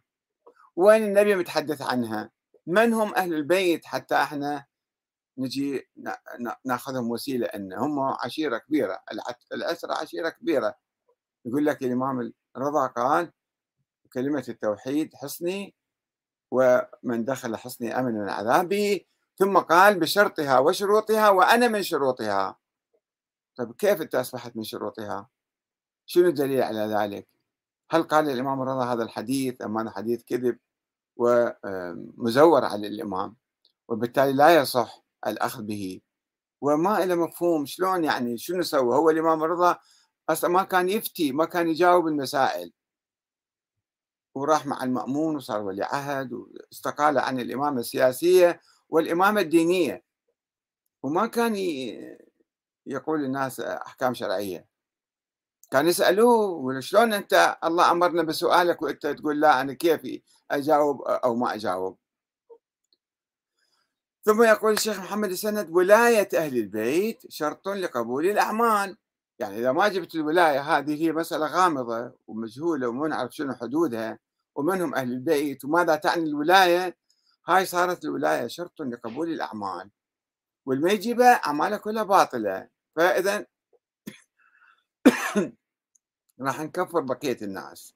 وين 0.77 1.05
النبي 1.05 1.35
متحدث 1.37 1.83
عنها؟ 1.83 2.31
من 2.67 2.93
هم 2.93 3.15
أهل 3.15 3.35
البيت 3.35 3.87
حتى 3.87 4.15
إحنا 4.15 4.67
نجي 5.39 5.89
ناخذهم 6.65 7.11
وسيلة 7.11 7.47
أن 7.47 7.73
هم 7.73 8.01
عشيرة 8.01 8.59
كبيرة 8.59 9.03
الأسرة 9.53 9.95
عشيرة 9.95 10.29
كبيرة. 10.29 10.75
يقول 11.45 11.67
لك 11.67 11.83
الإمام 11.83 12.33
الرضا 12.57 12.87
قال 12.87 13.33
كلمة 14.13 14.45
التوحيد 14.49 15.15
حصني 15.15 15.75
ومن 16.51 17.25
دخل 17.25 17.57
حصني 17.57 17.99
أمن 17.99 18.15
من 18.15 18.29
عذابي 18.29 19.07
ثم 19.37 19.59
قال 19.59 20.01
بشرطها 20.01 20.59
وشروطها 20.59 21.31
وأنا 21.31 21.69
من 21.69 21.83
شروطها. 21.83 22.59
طيب 23.57 23.73
كيف 23.73 24.03
أنت 24.03 24.15
أصبحت 24.15 24.57
من 24.57 24.63
شروطها؟ 24.63 25.29
شنو 26.07 26.29
الدليل 26.29 26.63
على 26.63 26.79
ذلك؟ 26.79 27.29
هل 27.91 28.03
قال 28.03 28.31
الإمام 28.31 28.63
الرضا 28.63 28.93
هذا 28.93 29.03
الحديث 29.03 29.63
أم 29.63 29.79
هذا 29.79 29.91
حديث 29.91 30.23
كذب 30.25 30.59
ومزور 31.17 32.65
على 32.65 32.87
الإمام 32.87 33.37
وبالتالي 33.89 34.33
لا 34.33 34.55
يصح 34.61 35.02
الأخذ 35.27 35.63
به. 35.63 36.01
وما 36.61 37.05
له 37.05 37.15
مفهوم 37.15 37.67
شلون 37.67 38.05
يعني 38.05 38.39
شنو 38.39 38.63
سوى 38.63 38.97
هو 38.97 39.11
الإمام 39.11 39.45
الرضا 39.45 39.79
أصلا 40.29 40.51
ما 40.51 40.63
كان 40.63 40.89
يفتي 40.89 41.33
ما 41.33 41.45
كان 41.45 41.69
يجاوب 41.69 42.07
المسائل. 42.07 42.73
وراح 44.35 44.67
مع 44.67 44.85
المأمون 44.85 45.37
وصار 45.37 45.61
ولي 45.63 45.85
عهد 45.85 46.33
واستقال 46.33 47.19
عن 47.19 47.41
الإمامة 47.41 47.81
السياسية 47.81 48.61
والإمامة 48.89 49.41
الدينية. 49.41 50.05
وما 51.03 51.27
كان 51.27 51.57
يقول 52.87 53.21
للناس 53.23 53.61
أحكام 53.61 54.15
شرعية. 54.15 54.67
كان 55.71 55.87
يسألوه 55.87 56.81
شلون 56.81 57.13
أنت؟ 57.13 57.59
الله 57.65 57.91
أمرنا 57.91 58.23
بسؤالك 58.23 58.83
وأنت 58.83 59.07
تقول 59.07 59.41
لا 59.41 59.61
أنا 59.61 59.73
كيف 59.73 60.23
أجاوب 60.51 61.03
أو 61.03 61.35
ما 61.35 61.55
أجاوب؟ 61.55 61.99
ثم 64.25 64.43
يقول 64.43 64.73
الشيخ 64.73 64.99
محمد 64.99 65.31
السند 65.31 65.71
ولاية 65.71 66.29
أهل 66.35 66.57
البيت 66.57 67.23
شرط 67.29 67.69
لقبول 67.69 68.27
الأعمال. 68.27 68.97
يعني 69.39 69.59
إذا 69.59 69.73
ما 69.73 69.89
جبت 69.89 70.15
الولاية 70.15 70.61
هذه 70.61 71.03
هي 71.03 71.13
مسألة 71.13 71.47
غامضة 71.47 72.13
ومجهولة 72.27 72.89
وما 72.89 73.09
نعرف 73.09 73.35
شنو 73.35 73.55
حدودها 73.55 74.19
ومن 74.55 74.83
هم 74.83 74.95
أهل 74.95 75.13
البيت 75.13 75.65
وماذا 75.65 75.97
تعني 75.97 76.25
الولاية؟ 76.25 76.97
هاي 77.49 77.67
صارت 77.67 78.05
الولاية 78.05 78.47
شرط 78.47 78.83
لقبول 78.83 79.29
الأعمال. 79.33 79.91
والما 80.67 80.93
يجيبها 80.93 81.33
أعماله 81.33 81.77
كلها 81.77 82.03
باطلة. 82.03 82.69
فإذا 82.97 83.47
راح 86.41 86.61
نكفر 86.61 87.01
بقية 87.01 87.39
الناس. 87.43 87.95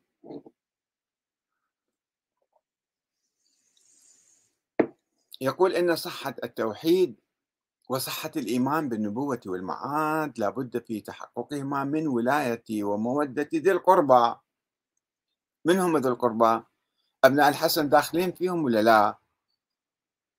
يقول 5.40 5.72
إن 5.72 5.96
صحة 5.96 6.34
التوحيد 6.44 7.20
وصحة 7.88 8.30
الإيمان 8.36 8.88
بالنبوة 8.88 9.40
والمعاد 9.46 10.38
لابد 10.38 10.84
في 10.84 11.00
تحققهما 11.00 11.84
من 11.84 12.08
ولاية 12.08 12.84
ومودة 12.84 13.48
ذي 13.54 13.72
القربى 13.72 14.34
من 15.64 15.78
هم 15.78 15.96
ذي 15.96 16.08
القربى؟ 16.08 16.64
أبناء 17.24 17.48
الحسن 17.48 17.88
داخلين 17.88 18.32
فيهم 18.32 18.64
ولا 18.64 18.82
لا؟ 18.82 19.18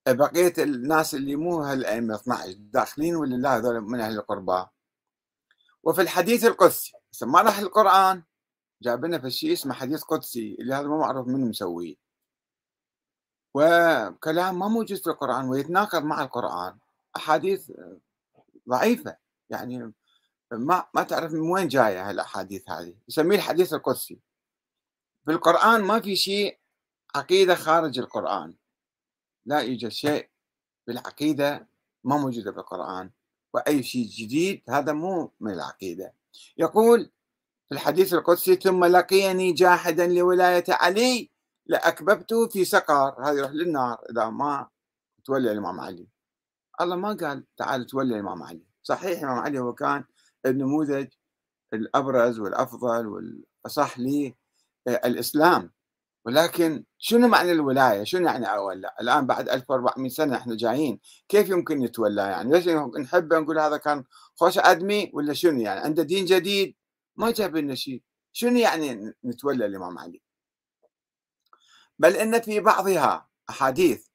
بقية 0.07 0.53
الناس 0.57 1.15
اللي 1.15 1.35
مو 1.35 1.63
هالأئمة 1.63 2.15
12 2.15 2.53
داخلين 2.57 3.15
ولا 3.15 3.35
لا 3.35 3.57
هذول 3.57 3.81
من 3.81 3.99
أهل 3.99 4.17
القربى؟ 4.17 4.65
وفي 5.83 6.01
الحديث 6.01 6.45
القدسي 6.45 6.93
ما 7.21 7.41
راح 7.41 7.59
القرآن 7.59 8.23
جاب 8.81 9.05
لنا 9.05 9.19
في 9.19 9.29
شيء 9.29 9.53
اسمه 9.53 9.73
حديث 9.73 10.03
قدسي 10.03 10.57
اللي 10.59 10.73
هذا 10.73 10.87
ما 10.87 10.97
معروف 10.97 11.27
منه 11.27 11.45
مسويه 11.45 11.95
وكلام 13.53 14.59
ما 14.59 14.67
موجود 14.67 14.97
في 14.97 15.07
القرآن 15.07 15.49
ويتناقض 15.49 16.03
مع 16.03 16.23
القرآن 16.23 16.77
أحاديث 17.15 17.71
ضعيفة. 18.69 19.17
يعني 19.49 19.93
ما 20.51 20.87
ما 20.93 21.03
تعرف 21.03 21.33
من 21.33 21.39
وين 21.39 21.67
جاية 21.67 22.09
هالأحاديث 22.09 22.69
هذه. 22.69 22.95
يسميه 23.09 23.35
الحديث 23.35 23.73
القدسي. 23.73 24.19
في 25.25 25.31
القرآن 25.31 25.81
ما 25.81 25.99
في 25.99 26.15
شيء 26.15 26.59
عقيدة 27.15 27.55
خارج 27.55 27.99
القرآن. 27.99 28.55
لا 29.45 29.59
يوجد 29.59 29.89
شيء 29.89 30.29
بالعقيدة 30.87 31.67
ما 32.03 32.17
موجودة 32.17 32.51
بالقرآن 32.51 33.11
وأي 33.53 33.83
شيء 33.83 34.07
جديد 34.07 34.63
هذا 34.69 34.93
مو 34.93 35.31
من 35.39 35.53
العقيدة. 35.53 36.13
يقول 36.57 37.11
في 37.67 37.75
الحديث 37.75 38.13
القدسي 38.13 38.55
ثم 38.55 38.85
لقيني 38.85 39.53
جاحدا 39.53 40.07
لولاية 40.07 40.63
علي 40.69 41.31
لأكببته 41.67 42.47
في 42.47 42.65
سقر 42.65 43.15
هذا 43.23 43.39
يروح 43.39 43.51
للنار 43.51 43.97
إذا 44.11 44.29
ما 44.29 44.67
تولي 45.25 45.51
الإمام 45.51 45.79
علي 45.79 46.07
الله 46.81 46.95
ما 46.95 47.13
قال 47.13 47.43
تعال 47.57 47.85
تولي 47.85 48.15
الإمام 48.15 48.43
علي 48.43 48.65
صحيح 48.83 49.19
الإمام 49.19 49.39
علي 49.39 49.59
هو 49.59 49.73
كان 49.73 50.03
النموذج 50.45 51.07
الأبرز 51.73 52.39
والأفضل 52.39 53.07
والأصح 53.07 53.99
للإسلام 54.87 55.71
ولكن 56.25 56.83
شنو 56.97 57.27
معنى 57.27 57.51
الولاية؟ 57.51 58.03
شنو 58.03 58.25
يعني 58.25 58.45
اولى؟ 58.45 58.91
الآن 59.01 59.27
بعد 59.27 59.49
1400 59.49 60.09
سنة 60.09 60.35
إحنا 60.35 60.55
جايين، 60.55 60.99
كيف 61.29 61.49
يمكن 61.49 61.79
نتولى 61.79 62.21
يعني؟ 62.21 62.51
ليش 62.51 62.67
نحب 62.99 63.33
نقول 63.33 63.59
هذا 63.59 63.77
كان 63.77 64.03
خوش 64.35 64.57
ادمي 64.57 65.11
ولا 65.13 65.33
شنو 65.33 65.59
يعني؟ 65.59 65.79
عنده 65.79 66.03
دين 66.03 66.25
جديد 66.25 66.75
ما 67.15 67.31
جاب 67.31 67.55
لنا 67.57 67.75
شيء، 67.75 68.03
شنو 68.31 68.57
يعني 68.57 69.13
نتولى 69.25 69.65
الإمام 69.65 69.97
علي؟ 69.97 70.21
بل 71.99 72.15
إن 72.15 72.41
في 72.41 72.59
بعضها 72.59 73.29
أحاديث. 73.49 74.07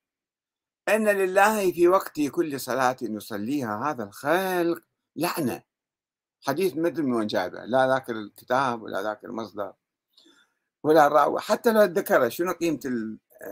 إن 0.89 1.09
لله 1.09 1.73
في 1.73 1.89
وقت 1.89 2.21
كل 2.21 2.61
صلاة 2.61 2.97
نصليها 3.03 3.91
هذا 3.91 4.05
الخلق 4.05 4.83
لعنة. 5.17 5.63
حديث 6.47 6.77
مدري 6.77 7.03
من 7.03 7.13
وين 7.13 7.27
جايبه، 7.27 7.65
لا 7.65 7.87
ذاك 7.87 8.11
الكتاب 8.11 8.83
ولا 8.83 9.03
ذاك 9.03 9.25
المصدر 9.25 9.73
ولا 10.83 11.07
الراوي 11.07 11.41
حتى 11.41 11.73
لو 11.73 11.83
ذكر 11.83 12.29
شنو 12.29 12.53
قيمة 12.53 12.81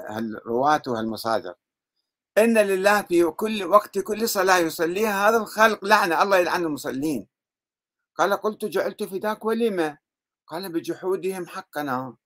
هالرواة 0.08 0.82
وهالمصادر؟ 0.86 1.54
إن 2.38 2.58
لله 2.58 3.02
في 3.02 3.24
كل 3.24 3.64
وقت 3.64 3.98
كل 3.98 4.28
صلاة 4.28 4.58
يصليها 4.58 5.28
هذا 5.28 5.36
الخلق 5.36 5.84
لعنة 5.84 6.22
الله 6.22 6.38
يلعن 6.38 6.64
المصلين. 6.64 7.26
قال 8.16 8.32
قلت 8.32 8.64
جعلت 8.64 9.02
فداك 9.02 9.44
ولما 9.44 9.98
قال 10.46 10.72
بجحودهم 10.72 11.46
حقنا. 11.46 12.16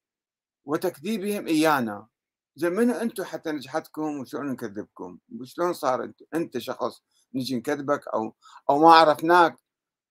وتكذيبهم 0.65 1.47
إيانا. 1.47 2.07
زين 2.55 2.73
منو 2.73 2.93
أنتم 2.93 3.23
حتى 3.23 3.51
نجحتكم 3.51 4.19
وشلون 4.19 4.51
نكذبكم؟ 4.51 5.19
وشلون 5.39 5.73
صار 5.73 6.03
أنت, 6.03 6.21
أنت 6.33 6.57
شخص 6.57 7.01
نجي 7.35 7.55
نكذبك 7.55 8.07
أو 8.07 8.35
أو 8.69 8.79
ما 8.79 8.93
عرفناك؟ 8.93 9.57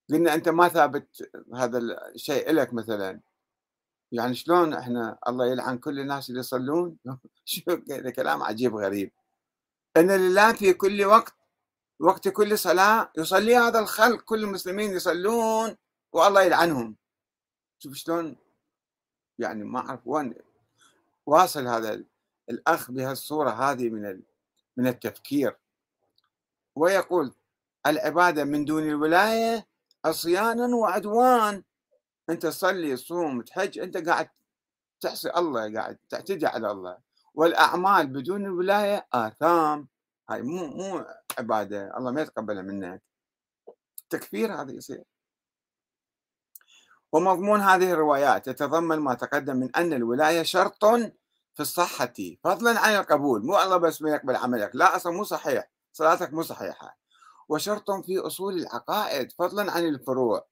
قلنا 0.09 0.33
أنت 0.33 0.49
ما 0.49 0.67
ثابت 0.67 1.29
هذا 1.55 1.77
الشيء 2.15 2.51
لك 2.51 2.73
مثلا. 2.73 3.21
يعني 4.11 4.35
شلون 4.35 4.73
إحنا 4.73 5.17
الله 5.27 5.45
يلعن 5.47 5.77
كل 5.77 5.99
الناس 5.99 6.29
اللي 6.29 6.39
يصلون؟ 6.39 6.97
شو 7.45 7.61
كلام 8.15 8.43
عجيب 8.43 8.75
غريب. 8.75 9.11
أن 9.97 10.11
لله 10.11 10.53
في 10.53 10.73
كل 10.73 11.05
وقت 11.05 11.33
وقت 11.99 12.27
كل 12.27 12.57
صلاة 12.57 13.11
يصلي 13.17 13.55
هذا 13.55 13.79
الخلق 13.79 14.21
كل 14.21 14.43
المسلمين 14.43 14.91
يصلون 14.91 15.75
والله 16.13 16.43
يلعنهم. 16.43 16.95
شوف 17.79 17.93
شلون 17.95 18.35
يعني 19.39 19.63
ما 19.63 19.79
أعرف 19.79 20.01
وين 20.05 20.35
واصل 21.25 21.67
هذا 21.67 22.03
الأخ 22.49 22.91
بهالصورة 22.91 23.49
هذه 23.49 23.89
من 23.89 24.21
من 24.77 24.87
التفكير. 24.87 25.57
ويقول 26.75 27.33
العبادة 27.87 28.43
من 28.43 28.65
دون 28.65 28.83
الولاية 28.83 29.67
عصيانا 30.05 30.75
وعدوان. 30.75 31.63
أنت 32.29 32.45
تصلي 32.45 32.95
تصوم 32.95 33.41
تحج 33.41 33.79
أنت 33.79 33.97
قاعد 33.97 34.29
تحصي 35.01 35.29
الله 35.37 35.73
قاعد 35.73 35.97
تعتدي 36.09 36.47
على 36.47 36.71
الله. 36.71 36.97
والأعمال 37.33 38.07
بدون 38.07 38.45
الولاية 38.45 39.07
آثام. 39.13 39.87
هاي 40.29 40.41
مو 40.41 40.67
مو 40.67 41.05
عبادة 41.39 41.97
الله 41.97 42.11
ما 42.11 42.21
يتقبلها 42.21 42.61
منك. 42.61 43.03
تكفير 44.09 44.53
هذا 44.61 44.71
يصير. 44.71 45.03
ومضمون 47.15 47.61
هذه 47.61 47.91
الروايات 47.91 48.47
يتضمن 48.47 48.99
ما 48.99 49.13
تقدم 49.13 49.55
من 49.55 49.75
أن 49.75 49.93
الولاية 49.93 50.43
شرط 50.43 50.85
في 51.53 51.59
الصحة. 51.59 52.13
فضلا 52.43 52.79
عن 52.79 52.95
القبول 52.95 53.45
مو 53.45 53.61
الله 53.61 53.77
بس 53.77 54.01
ما 54.01 54.09
يقبل 54.09 54.35
عملك 54.35 54.71
لا 54.73 54.95
أصلا 54.95 55.13
مو 55.13 55.23
صحيح 55.23 55.71
صلاتك 55.93 56.33
مو 56.33 56.41
صحيحة. 56.41 56.97
وشرط 57.49 57.91
في 57.91 58.19
أصول 58.19 58.53
العقائد 58.57 59.31
فضلا 59.31 59.71
عن 59.71 59.85
الفروع. 59.87 60.47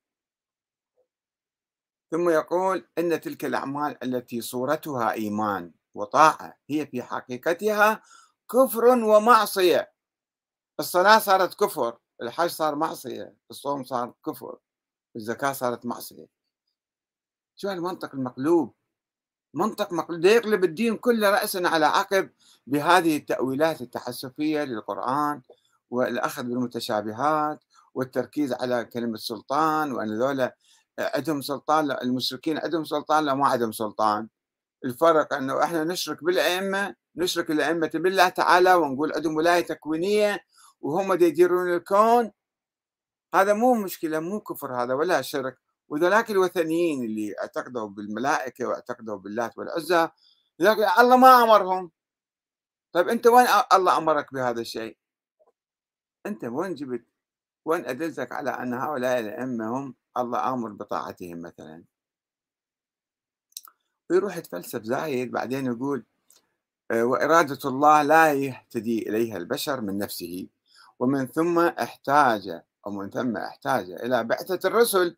ثم 2.11 2.29
يقول 2.29 2.87
إن 2.97 3.21
تلك 3.21 3.45
الأعمال 3.45 4.03
التي 4.03 4.41
صورتها 4.41 5.11
إيمان 5.11 5.71
وطاعة 5.93 6.57
هي 6.69 6.85
في 6.87 7.03
حقيقتها 7.03 8.01
كفر 8.51 8.85
ومعصية. 8.85 9.93
الصلاة 10.79 11.19
صارت 11.19 11.53
كفر 11.53 11.97
الحج 12.21 12.49
صار 12.49 12.75
معصية 12.75 13.35
الصوم 13.51 13.83
صار 13.83 14.13
كفر 14.25 14.57
الزكاة 15.15 15.53
صارت 15.53 15.85
معصية. 15.85 16.42
شو 17.55 17.69
هالمنطق 17.69 18.15
المقلوب؟ 18.15 18.73
منطق 19.53 19.93
مقلوب. 19.93 20.25
يقلب 20.25 20.63
الدين 20.63 20.97
كله 20.97 21.29
رأسا 21.29 21.61
على 21.65 21.85
عقب 21.85 22.29
بهذه 22.67 23.17
التأويلات 23.17 23.81
التحسفية 23.81 24.63
للقرآن 24.63 25.41
والأخذ 25.89 26.43
بالمتشابهات 26.43 27.63
والتركيز 27.93 28.53
على 28.53 28.85
كلمة 28.85 29.17
سلطان 29.17 29.91
وأن 29.91 30.19
ذولا 30.19 30.55
عندهم 30.99 31.41
سلطان 31.41 31.91
المشركين 31.91 32.57
عندهم 32.57 32.85
سلطان 32.85 33.25
لا 33.25 33.33
ما 33.33 33.47
عندهم 33.47 33.71
سلطان. 33.71 34.27
الفرق 34.85 35.33
أنه 35.33 35.63
إحنا 35.63 35.83
نشرك 35.83 36.23
بالأئمة 36.23 36.95
نشرك 37.15 37.51
الأئمة 37.51 37.91
بالله 37.93 38.29
تعالى 38.29 38.73
ونقول 38.73 39.13
عندهم 39.13 39.35
ولاية 39.35 39.61
تكوينية 39.61 40.39
وهم 40.81 41.13
يديرون 41.13 41.73
الكون. 41.73 42.31
هذا 43.35 43.53
مو 43.53 43.73
مشكلة 43.73 44.19
مو 44.19 44.39
كفر 44.39 44.83
هذا 44.83 44.93
ولا 44.93 45.21
شرك. 45.21 45.62
وذلك 45.93 46.31
الوثنيين 46.31 47.03
اللي 47.03 47.35
اعتقدوا 47.39 47.87
بالملائكة 47.87 48.65
واعتقدوا 48.65 49.17
باللات 49.17 49.57
والعزى 49.57 50.09
الله 50.61 51.17
ما 51.17 51.43
أمرهم. 51.43 51.91
طيب 52.93 53.09
أنت 53.09 53.27
وين 53.27 53.47
الله 53.73 53.97
أمرك 53.97 54.33
بهذا 54.33 54.61
الشيء؟ 54.61 54.97
أنت 56.25 56.43
وين 56.45 56.73
جبت؟ 56.75 57.05
وين 57.65 57.85
أدلتك 57.85 58.31
على 58.31 58.49
أن 58.49 58.73
هؤلاء 58.73 59.19
الأئمة 59.19 59.77
هم 59.79 59.95
الله 60.17 60.53
آمر 60.53 60.69
بطاعتهم 60.69 61.41
مثلا؟ 61.41 61.83
ويروح 64.09 64.37
يتفلسف 64.37 64.83
زايد 64.83 65.31
بعدين 65.31 65.65
يقول 65.65 66.05
آه، 66.91 67.03
وإرادة 67.03 67.69
الله 67.69 68.01
لا 68.01 68.33
يهتدي 68.33 69.09
إليها 69.09 69.37
البشر 69.37 69.81
من 69.81 69.97
نفسه 69.97 70.47
ومن 70.99 71.27
ثم 71.27 71.59
احتاج 71.59 72.61
أو 72.87 72.91
من 72.91 73.09
ثم 73.09 73.37
احتاج 73.37 73.91
إلى 73.91 74.23
بعثة 74.23 74.67
الرسل. 74.67 75.17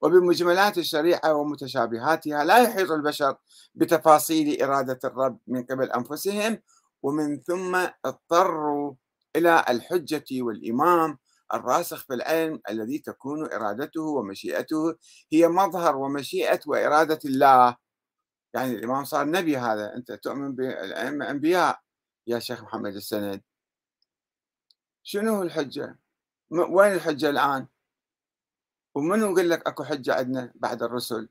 وبمجملات 0.00 0.78
الشريعة 0.78 1.34
ومتشابهاتها 1.34 2.44
لا 2.44 2.58
يحيط 2.58 2.90
البشر 2.90 3.36
بتفاصيل 3.74 4.62
إرادة 4.62 4.98
الرب 5.04 5.38
من 5.46 5.64
قبل 5.64 5.92
أنفسهم 5.92 6.58
ومن 7.02 7.42
ثم 7.42 7.86
اضطروا 8.04 8.94
إلى 9.36 9.64
الحجة 9.68 10.42
والإمام 10.42 11.18
الراسخ 11.54 12.04
في 12.04 12.14
العلم 12.14 12.60
الذي 12.70 12.98
تكون 12.98 13.52
إرادته 13.52 14.02
ومشيئته 14.02 14.94
هي 15.32 15.48
مظهر 15.48 15.96
ومشيئة 15.96 16.60
وإرادة 16.66 17.18
الله. 17.24 17.76
يعني 18.54 18.74
الإمام 18.74 19.04
صار 19.04 19.30
نبي 19.30 19.56
هذا 19.56 19.94
أنت 19.96 20.12
تؤمن 20.12 20.54
بالأئمة 20.54 21.30
أنبياء 21.30 21.78
يا 22.26 22.38
شيخ 22.38 22.62
محمد 22.62 22.94
السند. 22.94 23.42
شنو 25.02 25.42
الحجة؟ 25.42 25.98
وين 26.50 26.92
الحجة 26.92 27.30
الآن؟ 27.30 27.66
ومنو 28.96 29.26
يقول 29.30 29.50
لك 29.50 29.66
أكو 29.66 29.84
حجة 29.84 30.14
عندنا 30.14 30.52
بعد 30.54 30.82
الرسل؟ 30.82 31.28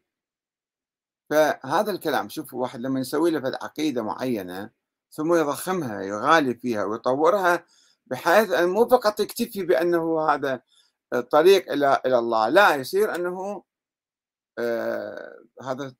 فهذا 1.29 1.91
الكلام 1.91 2.29
شوف 2.29 2.53
واحد 2.53 2.79
لما 2.79 2.99
يسوي 2.99 3.31
له 3.31 3.57
عقيدة 3.61 4.03
معينة 4.03 4.71
ثم 5.11 5.33
يضخمها 5.33 6.01
يغالي 6.01 6.55
فيها 6.55 6.83
ويطورها 6.85 7.65
بحيث 8.05 8.51
أن 8.51 8.69
مو 8.69 8.87
فقط 8.87 9.19
يكتفي 9.19 9.63
بأنه 9.63 10.21
هذا 10.29 10.61
الطريق 11.13 11.71
إلى 11.71 12.01
إلى 12.05 12.19
الله 12.19 12.49
لا 12.49 12.75
يصير 12.75 13.15
أنه 13.15 13.63
آه 14.59 15.43
هذا 15.63 15.95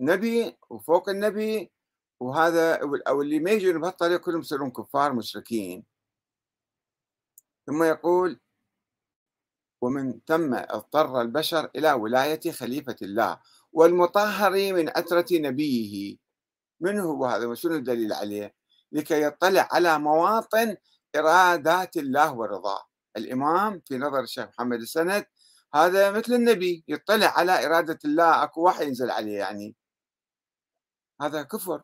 نبي 0.00 0.58
وفوق 0.70 1.08
النبي 1.08 1.72
وهذا 2.20 2.80
أو 3.08 3.22
اللي 3.22 3.38
ما 3.40 3.50
يجون 3.50 3.80
بهالطريق 3.80 4.20
كلهم 4.20 4.40
يصيرون 4.40 4.70
كفار 4.70 5.12
مشركين. 5.12 5.84
ثم 7.66 7.82
يقول 7.82 8.40
ومن 9.80 10.20
ثم 10.26 10.54
اضطر 10.54 11.20
البشر 11.20 11.70
إلى 11.76 11.92
ولاية 11.92 12.52
خليفة 12.52 12.96
الله 13.02 13.40
والمطهر 13.72 14.52
من 14.52 14.88
عترة 14.88 15.26
نبيه. 15.32 16.16
من 16.80 16.98
هو 17.00 17.26
هذا؟ 17.26 17.46
وشنو 17.46 17.74
الدليل 17.74 18.12
عليه؟ 18.12 18.54
لكي 18.92 19.22
يطلع 19.22 19.68
على 19.72 19.98
مواطن 19.98 20.76
إرادات 21.16 21.96
الله 21.96 22.34
ورضاه. 22.34 22.82
الإمام 23.16 23.82
في 23.88 23.98
نظر 23.98 24.20
الشيخ 24.20 24.48
محمد 24.48 24.80
السند 24.80 25.24
هذا 25.74 26.10
مثل 26.10 26.32
النبي 26.32 26.84
يطلع 26.88 27.26
على 27.26 27.66
إرادة 27.66 27.98
الله 28.04 28.42
أكو 28.42 28.66
وحي 28.66 28.86
ينزل 28.86 29.10
عليه 29.10 29.38
يعني. 29.38 29.76
هذا 31.22 31.42
كفر. 31.42 31.82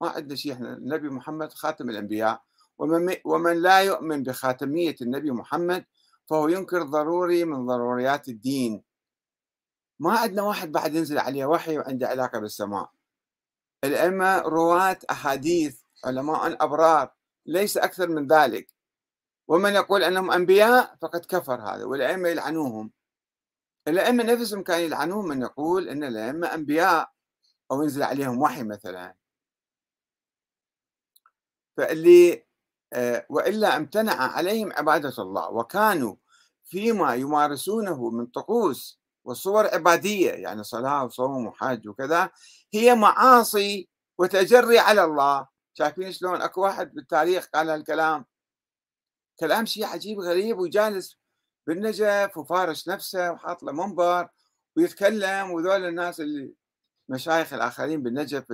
ما 0.00 0.08
عندنا 0.08 0.36
شيء 0.36 0.52
إحنا 0.52 0.72
النبي 0.72 1.08
محمد 1.08 1.52
خاتم 1.52 1.90
الأنبياء. 1.90 2.42
ومن, 2.78 3.16
ومن 3.24 3.62
لا 3.62 3.80
يؤمن 3.80 4.22
بخاتمية 4.22 4.96
النبي 5.02 5.30
محمد 5.30 5.84
فهو 6.26 6.48
ينكر 6.48 6.82
ضروري 6.82 7.44
من 7.44 7.66
ضروريات 7.66 8.28
الدين. 8.28 8.84
ما 9.98 10.18
عندنا 10.18 10.42
واحد 10.42 10.72
بعد 10.72 10.94
ينزل 10.94 11.18
عليه 11.18 11.44
وحي 11.44 11.78
وعنده 11.78 12.08
علاقة 12.08 12.38
بالسماء. 12.38 12.90
الأئمة 13.84 14.38
رواة 14.38 14.98
أحاديث 15.10 15.82
علماء 16.04 16.64
أبرار 16.64 17.14
ليس 17.46 17.76
أكثر 17.76 18.08
من 18.08 18.26
ذلك. 18.26 18.74
ومن 19.48 19.74
يقول 19.74 20.04
أنهم 20.04 20.30
أنبياء 20.30 20.96
فقد 21.02 21.20
كفر 21.24 21.60
هذا 21.60 21.84
والأئمة 21.84 22.28
يلعنوهم. 22.28 22.92
الأئمة 23.88 24.24
نفسهم 24.24 24.62
كانوا 24.62 24.84
يلعنون 24.84 25.28
من 25.28 25.42
يقول 25.42 25.88
أن 25.88 26.04
الأئمة 26.04 26.54
أنبياء 26.54 27.12
أو 27.70 27.82
ينزل 27.82 28.02
عليهم 28.02 28.42
وحي 28.42 28.62
مثلا. 28.62 29.16
فاللي 31.76 32.45
آه، 32.92 33.26
وإلا 33.30 33.76
امتنع 33.76 34.12
عليهم 34.14 34.72
عبادة 34.72 35.14
الله 35.18 35.50
وكانوا 35.50 36.16
فيما 36.64 37.14
يمارسونه 37.14 38.10
من 38.10 38.26
طقوس 38.26 39.00
وصور 39.24 39.66
عبادية 39.66 40.30
يعني 40.30 40.64
صلاة 40.64 41.04
وصوم 41.04 41.46
وحج 41.46 41.88
وكذا 41.88 42.30
هي 42.74 42.94
معاصي 42.94 43.88
وتجري 44.18 44.78
على 44.78 45.04
الله. 45.04 45.48
شايفين 45.74 46.12
شلون؟ 46.12 46.42
أكو 46.42 46.62
واحد 46.62 46.94
بالتاريخ 46.94 47.46
قال 47.54 47.70
هالكلام. 47.70 48.24
كلام 49.40 49.66
شيء 49.66 49.84
عجيب 49.84 50.20
غريب 50.20 50.58
وجالس 50.58 51.16
بالنجف 51.66 52.36
وفارش 52.36 52.88
نفسه 52.88 53.32
وحاط 53.32 53.62
له 53.62 53.72
منبر 53.72 54.28
ويتكلم 54.76 55.50
وذول 55.50 55.84
الناس 55.84 56.20
اللي 56.20 56.54
مشايخ 57.08 57.52
الآخرين 57.52 58.02
بالنجف 58.02 58.44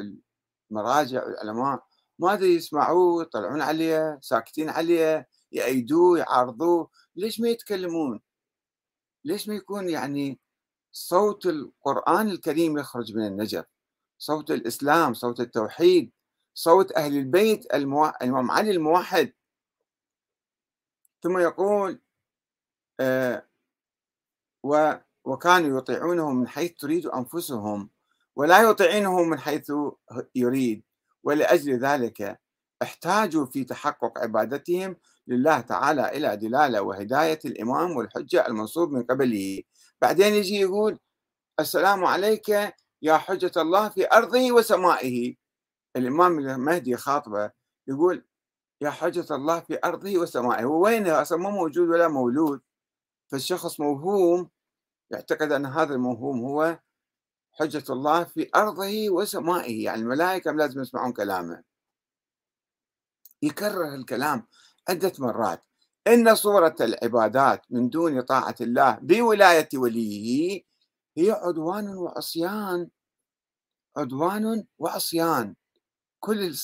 المراجع 0.70 1.24
والعلماء 1.24 1.84
ما 2.18 2.32
أدري 2.32 2.54
يسمعوه 2.54 3.22
يطلعون 3.22 3.60
عليه 3.62 4.18
ساكتين 4.22 4.68
عليه 4.68 5.28
يأيدوه 5.52 6.18
يعارضوه. 6.18 6.90
ليش 7.16 7.40
ما 7.40 7.48
يتكلمون؟ 7.48 8.20
ليش 9.24 9.48
ما 9.48 9.54
يكون 9.54 9.88
يعني 9.88 10.40
صوت 10.92 11.46
القرآن 11.46 12.30
الكريم 12.30 12.78
يخرج 12.78 13.16
من 13.16 13.26
النجف؟ 13.26 13.64
صوت 14.18 14.50
الإسلام 14.50 15.14
صوت 15.14 15.40
التوحيد 15.40 16.12
صوت 16.54 16.92
أهل 16.92 17.16
البيت 17.18 17.74
المو... 17.74 18.06
الإمام 18.06 18.50
علي 18.50 18.70
الموحد. 18.70 19.32
ثم 21.22 21.38
يقول 21.38 22.00
آه 23.00 23.46
و... 24.62 24.92
وكانوا 25.24 25.78
يطيعونه 25.78 26.32
من 26.32 26.48
حيث 26.48 26.72
تريد 26.74 27.06
أنفسهم 27.06 27.90
ولا 28.36 28.62
يطيعونه 28.70 29.22
من 29.24 29.38
حيث 29.38 29.72
يريد. 30.34 30.82
ولأجل 31.24 31.78
ذلك 31.78 32.40
احتاجوا 32.82 33.46
في 33.46 33.64
تحقق 33.64 34.18
عبادتهم 34.18 34.96
لله 35.26 35.60
تعالى 35.60 36.08
إلى 36.08 36.36
دلالة 36.36 36.82
وهداية 36.82 37.38
الإمام 37.44 37.96
والحجة 37.96 38.46
المنصوب 38.46 38.90
من 38.90 39.02
قبله. 39.02 39.62
بعدين 40.02 40.34
يجي 40.34 40.60
يقول 40.60 40.98
السلام 41.60 42.04
عليك 42.04 42.48
يا 43.02 43.16
حجة 43.16 43.52
الله 43.56 43.88
في 43.88 44.12
أرضه 44.12 44.52
وسمائه. 44.52 45.34
الإمام 45.96 46.38
المهدي 46.38 46.96
خاطبه 46.96 47.50
يقول 47.88 48.24
يا 48.80 48.90
حجة 48.90 49.34
الله 49.34 49.60
في 49.60 49.78
أرضه 49.84 50.18
وسمائه. 50.18 50.64
وينه 50.64 51.22
أصلا؟ 51.22 51.38
ما 51.38 51.50
موجود 51.50 51.88
ولا 51.88 52.08
مولود. 52.08 52.60
فالشخص 53.32 53.80
موهوم 53.80 54.50
يعتقد 55.10 55.52
أن 55.52 55.66
هذا 55.66 55.94
الموهوم 55.94 56.40
هو 56.40 56.78
حجة 57.52 57.84
الله 57.90 58.24
في 58.24 58.50
أرضه 58.56 59.10
وسمائه 59.10 59.84
يعني 59.84 60.02
الملائكة 60.02 60.52
لازم 60.52 60.80
يسمعون 60.80 61.12
كلامه. 61.12 61.62
يكرر 63.42 63.94
الكلام 63.94 64.46
عدة 64.88 65.12
مرات. 65.18 65.64
إن 66.06 66.34
صورة 66.34 66.76
العبادات 66.80 67.62
من 67.70 67.88
دون 67.88 68.20
طاعة 68.20 68.54
الله 68.60 68.98
بولاية 69.02 69.68
وليه 69.74 70.64
هي 71.16 71.30
عدوان 71.30 71.88
وعصيان. 71.88 72.88
عدوان 73.96 74.64
وعصيان. 74.78 75.54
كل 76.20 76.54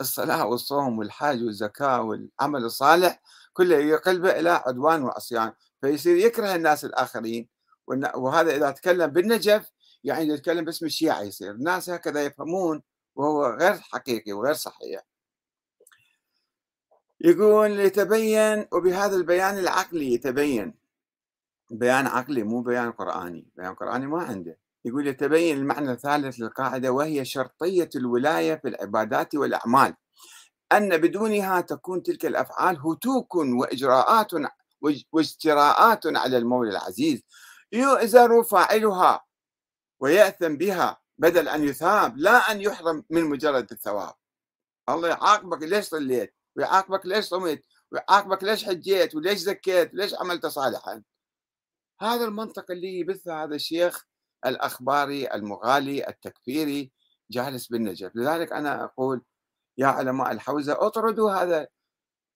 الصلاة 0.00 0.46
والصوم 0.46 0.98
والحج 0.98 1.42
والزكاة 1.42 2.02
والعمل 2.02 2.64
الصالح 2.64 3.22
كله 3.52 3.76
يقلبه 3.76 4.30
إلى 4.30 4.50
عدوان 4.50 5.02
وعصيان. 5.02 5.52
فيصير 5.80 6.16
يكره 6.16 6.54
الناس 6.54 6.84
الآخرين. 6.84 7.48
وهذا 8.14 8.56
إذا 8.56 8.70
تكلم 8.70 9.06
بالنجف 9.06 9.71
يعني 10.04 10.28
يتكلم 10.28 10.64
باسم 10.64 10.86
الشيعة 10.86 11.22
يصير. 11.22 11.50
الناس 11.50 11.90
هكذا 11.90 12.24
يفهمون 12.24 12.82
وهو 13.14 13.46
غير 13.46 13.74
حقيقي 13.74 14.32
وغير 14.32 14.54
صحيح. 14.54 15.02
يقول 17.20 17.80
يتبين 17.80 18.66
وبهذا 18.72 19.16
البيان 19.16 19.58
العقلي 19.58 20.12
يتبين. 20.12 20.74
بيان 21.70 22.06
عقلي 22.06 22.42
مو 22.42 22.60
بيان 22.60 22.92
قرآني. 22.92 23.46
بيان 23.56 23.74
قرآني 23.74 24.06
ما 24.06 24.22
عنده. 24.22 24.58
يقول 24.84 25.06
يتبين 25.06 25.56
المعنى 25.56 25.92
الثالث 25.92 26.40
للقاعدة 26.40 26.92
وهي 26.92 27.24
شرطية 27.24 27.90
الولاية 27.96 28.54
في 28.54 28.68
العبادات 28.68 29.34
والأعمال. 29.34 29.94
أن 30.72 30.96
بدونها 30.96 31.60
تكون 31.60 32.02
تلك 32.02 32.26
الأفعال 32.26 32.78
هتوك 32.78 33.34
وإجراءات 33.34 34.30
واجتراءات 35.12 36.06
على 36.06 36.38
المولى 36.38 36.70
العزيز. 36.70 37.22
يؤزر 37.72 38.42
فاعلها 38.42 39.24
ويأثم 40.02 40.56
بها 40.56 41.00
بدل 41.18 41.48
أن 41.48 41.64
يثاب 41.64 42.16
لا 42.16 42.52
أن 42.52 42.60
يحرم 42.60 43.04
من 43.10 43.24
مجرد 43.24 43.72
الثواب. 43.72 44.14
الله 44.88 45.08
يعاقبك 45.08 45.62
ليش 45.62 45.84
صليت؟ 45.84 46.34
ويعاقبك 46.56 47.06
ليش 47.06 47.24
صمت؟ 47.24 47.62
ويعاقبك 47.92 48.44
ليش 48.44 48.64
حجيت؟ 48.64 49.14
وليش 49.14 49.38
زكيت؟ 49.38 49.94
وليش 49.94 50.14
عملت 50.14 50.46
صالحا؟ 50.46 51.02
هذا 52.00 52.24
المنطق 52.24 52.70
اللي 52.70 52.98
يبثه 52.98 53.44
هذا 53.44 53.54
الشيخ 53.54 54.04
الأخباري 54.46 55.34
المغالي 55.34 56.08
التكفيري 56.08 56.92
جالس 57.30 57.66
بالنجف. 57.66 58.16
لذلك 58.16 58.52
أنا 58.52 58.84
أقول 58.84 59.22
يا 59.78 59.86
علماء 59.86 60.32
الحوزة 60.32 60.86
اطردوا 60.86 61.32
هذا 61.32 61.68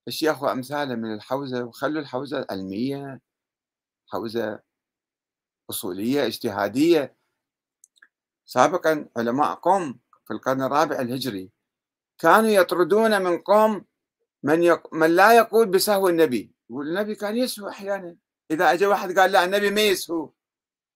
الشيخ 0.07 0.43
وأمثاله 0.43 0.95
من 0.95 1.13
الحوزة 1.13 1.63
وخلوا 1.63 2.01
الحوزة 2.01 2.45
علمية 2.49 3.21
حوزة 4.07 4.59
أصولية 5.69 6.25
اجتهادية. 6.25 7.16
سابقا 8.47 9.09
علماء 9.17 9.55
قوم 9.55 9.99
في 10.25 10.33
القرن 10.33 10.61
الرابع 10.61 10.99
الهجري 10.99 11.51
كانوا 12.17 12.49
يطردون 12.49 13.21
من 13.21 13.37
قوم 13.37 13.85
من, 14.43 14.63
يق... 14.63 14.93
من 14.93 15.15
لا 15.15 15.33
يقول 15.33 15.67
بسهو 15.67 16.09
النبي. 16.09 16.55
يقول 16.69 16.87
النبي 16.87 17.15
كان 17.15 17.37
يسهو 17.37 17.69
أحيانا. 17.69 18.17
إذا 18.51 18.71
أجى 18.73 18.85
واحد 18.85 19.19
قال 19.19 19.31
لا 19.31 19.43
النبي 19.45 19.69
ما 19.69 19.81
يسهو 19.81 20.31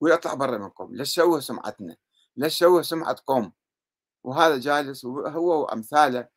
ويطلع 0.02 0.34
برا 0.34 0.58
من 0.58 0.70
قوم. 0.70 0.96
ليش 0.96 1.14
شوه 1.14 1.40
سمعتنا 1.40 1.96
ليش 2.38 2.58
شوه 2.58 2.82
سمعة 2.82 3.16
قوم. 3.26 3.54
وهذا 4.24 4.58
جالس 4.58 5.06
هو 5.06 5.62
وأمثاله 5.62 6.28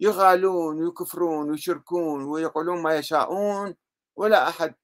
يغالون 0.00 0.82
ويكفرون 0.82 1.50
ويشركون 1.50 2.24
ويقولون 2.24 2.82
ما 2.82 2.94
يشاءون 2.94 3.74
ولا 4.16 4.48
أحد 4.48 4.74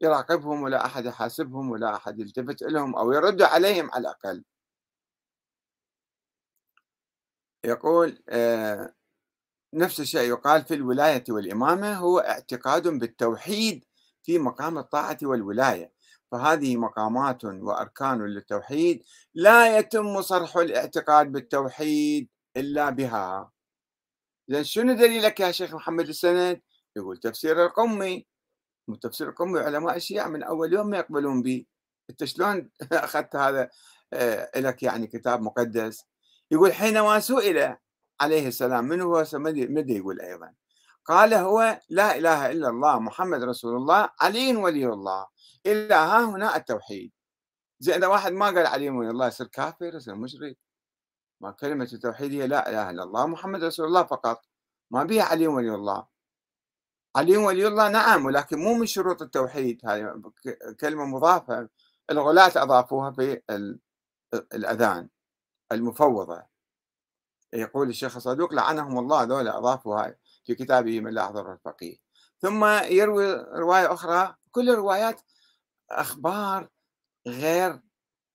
يراقبهم 0.00 0.62
ولا 0.62 0.86
أحد 0.86 1.04
يحاسبهم 1.06 1.70
ولا 1.70 1.96
أحد 1.96 2.18
يلتفت 2.20 2.62
لهم 2.62 2.96
أو 2.96 3.12
يرد 3.12 3.42
عليهم 3.42 3.90
على 3.90 4.00
الأقل. 4.00 4.44
يقول 7.66 8.22
آه، 8.28 8.94
نفس 9.74 10.00
الشيء 10.00 10.28
يقال 10.28 10.64
في 10.64 10.74
الولاية 10.74 11.24
والإمامة 11.28 11.94
هو 11.94 12.18
اعتقاد 12.18 12.88
بالتوحيد 12.88 13.84
في 14.22 14.38
مقام 14.38 14.78
الطاعة 14.78 15.18
والولاية. 15.22 15.92
فهذه 16.32 16.76
مقامات 16.76 17.44
وأركان 17.44 18.26
للتوحيد 18.26 19.04
لا 19.34 19.78
يتم 19.78 20.22
صرح 20.22 20.56
الاعتقاد 20.56 21.32
بالتوحيد 21.32 22.28
إلا 22.56 22.90
بها. 22.90 23.52
زين 24.48 24.64
شنو 24.64 24.92
دليلك 24.92 25.40
يا 25.40 25.52
شيخ 25.52 25.74
محمد 25.74 26.08
السند؟ 26.08 26.60
يقول 26.96 27.16
تفسير 27.18 27.66
القمي. 27.66 28.26
تفسير 29.02 29.28
القمي 29.28 29.60
علماء 29.60 29.96
الشيعة 29.96 30.28
من 30.28 30.42
أول 30.42 30.72
يوم 30.72 30.86
ما 30.86 30.98
يقبلون 30.98 31.42
به 31.42 31.64
أنت 32.10 32.24
شلون 32.24 32.70
أخذت 32.92 33.36
هذا 33.36 33.70
آه، 34.12 34.60
لك 34.60 34.82
يعني 34.82 35.06
كتاب 35.06 35.42
مقدس؟ 35.42 36.04
يقول 36.50 36.72
حينما 36.72 37.20
سئل 37.20 37.76
عليه 38.20 38.48
السلام 38.48 38.84
من 38.84 39.00
هو؟ 39.00 39.24
ماذا 39.32 39.92
يقول 39.92 40.20
أيضا. 40.20 40.54
قال 41.04 41.34
هو 41.34 41.80
لا 41.88 42.16
إله 42.16 42.50
إلا 42.50 42.68
الله 42.68 42.98
محمد 42.98 43.42
رسول 43.42 43.76
الله 43.76 44.08
علي 44.20 44.56
ولي 44.56 44.86
الله. 44.86 45.26
إلا 45.66 46.04
ها 46.04 46.24
هنا 46.24 46.56
التوحيد. 46.56 47.12
زين 47.80 47.94
إذا 47.94 48.06
واحد 48.06 48.32
ما 48.32 48.46
قال 48.46 48.66
علي 48.66 48.90
ولي 48.90 49.10
الله 49.10 49.26
يصير 49.26 49.46
كافر 49.46 49.94
يصير 49.94 50.14
مشرك. 50.14 50.58
ما 51.40 51.50
كلمة 51.50 51.88
التوحيد 51.92 52.32
هي 52.32 52.46
لا 52.46 52.70
إله 52.70 52.90
إلا 52.90 53.02
الله 53.02 53.26
محمد 53.26 53.64
رسول 53.64 53.86
الله 53.86 54.02
فقط. 54.02 54.42
ما 54.90 55.04
بها 55.04 55.22
علي 55.22 55.46
ولي 55.46 55.74
الله. 55.74 56.06
علي 57.16 57.36
ولي 57.36 57.66
الله 57.66 57.88
نعم 57.88 58.26
ولكن 58.26 58.58
مو 58.58 58.74
من 58.74 58.86
شروط 58.86 59.22
التوحيد. 59.22 59.80
هذه 59.84 60.22
كلمة 60.80 61.04
مضافة. 61.04 61.68
الغلاة 62.10 62.52
أضافوها 62.56 63.10
في 63.10 63.42
الأذان. 64.32 65.08
المفوضة. 65.72 66.42
يقول 67.52 67.88
الشيخ 67.88 68.16
الصدوق 68.16 68.54
لعنهم 68.54 68.98
الله 68.98 69.22
ذولا 69.22 69.58
أضافوا 69.58 70.12
في 70.44 70.54
كتابه 70.54 71.00
من 71.00 71.14
لا 71.14 71.52
الفقيه. 71.52 71.96
ثم 72.40 72.64
يروي 72.84 73.34
رواية 73.34 73.92
أخرى 73.92 74.34
كل 74.50 74.70
الروايات 74.70 75.20
أخبار 75.90 76.68
غير 77.26 77.80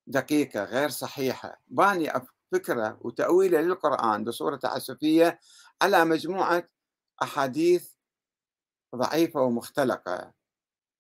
دقيقة 0.08 0.64
غير 0.64 0.90
صحيحة. 0.90 1.62
باني 1.68 2.12
فكرة 2.52 2.98
وتأويله 3.02 3.62
للقرآن 3.62 4.24
بصورة 4.24 4.56
تعسفية 4.56 5.40
على 5.82 6.06
مجموعة 6.06 6.70
أحاديث 7.22 7.94
ضعيفة 8.96 9.42
ومختلقة. 9.42 10.34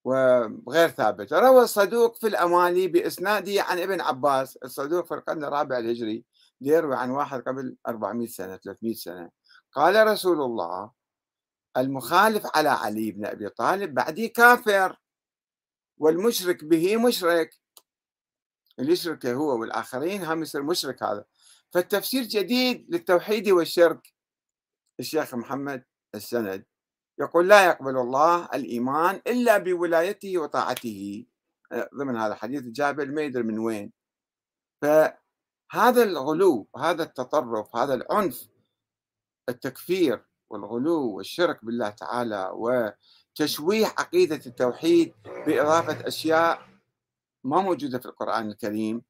وغير 0.03 0.89
ثابتة 0.89 1.39
روى 1.39 1.63
الصدوق 1.63 2.17
في 2.19 2.27
الأماني 2.27 2.87
بإسناده 2.87 3.63
عن 3.63 3.79
ابن 3.79 4.01
عباس. 4.01 4.57
الصدوق 4.57 5.05
في 5.05 5.13
القرن 5.13 5.43
الرابع 5.43 5.77
الهجري 5.77 6.25
يروي 6.61 6.95
عن 6.95 7.09
واحد 7.09 7.41
قبل 7.41 7.75
400 7.87 8.27
سنة 8.27 8.57
300 8.57 8.93
سنة. 8.95 9.29
قال 9.73 10.07
رسول 10.07 10.41
الله 10.41 10.91
المخالف 11.77 12.47
على 12.55 12.69
علي 12.69 13.11
بن 13.11 13.25
أبي 13.25 13.49
طالب 13.49 13.93
بعدي 13.93 14.27
كافر 14.27 14.97
والمشرك 15.97 16.63
به 16.63 16.97
مشرك. 16.97 17.53
اللي 18.79 18.91
يشرك 18.93 19.25
هو 19.25 19.59
والآخرين 19.59 20.23
هم 20.23 20.41
يصير 20.41 20.63
مشرك 20.63 21.03
هذا. 21.03 21.25
فالتفسير 21.71 22.23
جديد 22.23 22.87
للتوحيد 22.89 23.49
والشرك. 23.49 24.13
الشيخ 24.99 25.35
محمد 25.35 25.83
السند 26.15 26.65
يقول 27.19 27.47
لا 27.47 27.65
يقبل 27.65 27.97
الله 27.97 28.49
الإيمان 28.53 29.21
إلا 29.27 29.57
بولايته 29.57 30.37
وطاعته. 30.37 31.25
آه، 31.71 31.89
ضمن 31.95 32.15
هذا 32.15 32.33
الحديث 32.33 32.63
جابر 32.63 33.05
ما 33.05 33.21
يدري 33.21 33.43
من 33.43 33.59
وين. 33.59 33.91
فهذا 34.81 36.03
الغلو 36.03 36.67
هذا 36.77 37.03
التطرف 37.03 37.75
هذا 37.75 37.93
العنف 37.93 38.47
التكفير 39.49 40.25
والغلو 40.49 41.15
والشرك 41.15 41.65
بالله 41.65 41.89
تعالى 41.89 42.51
وتشويه 42.53 43.85
عقيدة 43.85 44.41
التوحيد 44.45 45.13
بإضافة 45.25 46.07
أشياء 46.07 46.61
ما 47.43 47.61
موجودة 47.61 47.99
في 47.99 48.05
القرآن 48.05 48.49
الكريم 48.49 49.01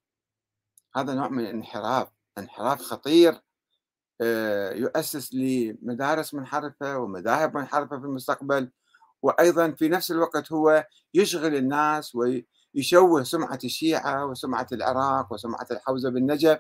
هذا 0.96 1.14
نوع 1.14 1.30
من 1.30 1.40
الانحراف 1.40 2.08
انحراف 2.38 2.82
خطير 2.82 3.42
يؤسس 4.76 5.34
لمدارس 5.34 6.34
منحرفة 6.34 6.98
ومذاهب 6.98 7.58
منحرفة 7.58 8.00
في 8.00 8.06
المستقبل 8.06 8.72
وأيضا 9.22 9.72
في 9.72 9.90
نفس 9.90 10.12
الوقت 10.12 10.52
هو 10.52 10.86
يشغل 11.14 11.56
الناس 11.56 12.16
ويشوه 12.16 13.24
سمعة 13.24 13.60
الشيعة 13.64 14.26
وسمعة 14.26 14.68
العراق 14.72 15.34
وسمعة 15.34 15.68
الحوزة 15.72 16.10
بالنجف. 16.10 16.60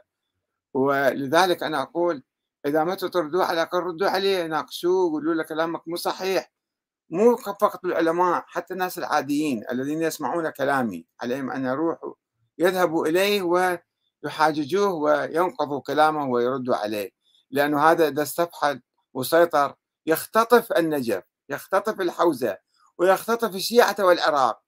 ولذلك 0.73 1.63
أنا 1.63 1.81
أقول 1.81 2.23
إذا 2.65 2.83
ما 2.83 2.95
تردوا 2.95 3.43
على 3.43 3.53
الأقل 3.53 3.79
ردوا 3.79 4.09
عليه 4.09 4.45
ناقشوه 4.47 5.05
وقولوا 5.05 5.33
له 5.33 5.43
كلامك 5.43 5.87
مو 5.87 5.95
صحيح. 5.95 6.51
مو 7.09 7.37
فقط 7.37 7.85
العلماء 7.85 8.43
حتى 8.47 8.73
الناس 8.73 8.97
العاديين 8.97 9.63
الذين 9.71 10.01
يسمعون 10.01 10.49
كلامي 10.49 11.05
عليهم 11.21 11.51
أن 11.51 11.65
يروحوا 11.65 12.13
يذهبوا 12.59 13.07
إليه 13.07 13.41
ويحاججوه 14.23 14.93
وينقضوا 14.93 15.81
كلامه 15.81 16.25
ويردوا 16.25 16.75
عليه. 16.75 17.20
لأنه 17.51 17.91
هذا 17.91 18.07
إذا 18.07 18.23
استفحل 18.23 18.81
وسيطر 19.13 19.75
يختطف 20.05 20.71
النجف 20.71 21.23
يختطف 21.49 22.01
الحوزة 22.01 22.57
ويختطف 22.97 23.55
الشيعة 23.55 23.95
والعراق. 23.99 24.63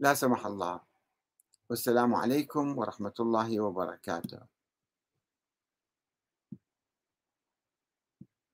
لا 0.00 0.14
سمح 0.14 0.46
الله. 0.46 0.80
والسلام 1.70 2.14
عليكم 2.14 2.78
ورحمة 2.78 3.14
الله 3.20 3.60
وبركاته. 3.60 4.57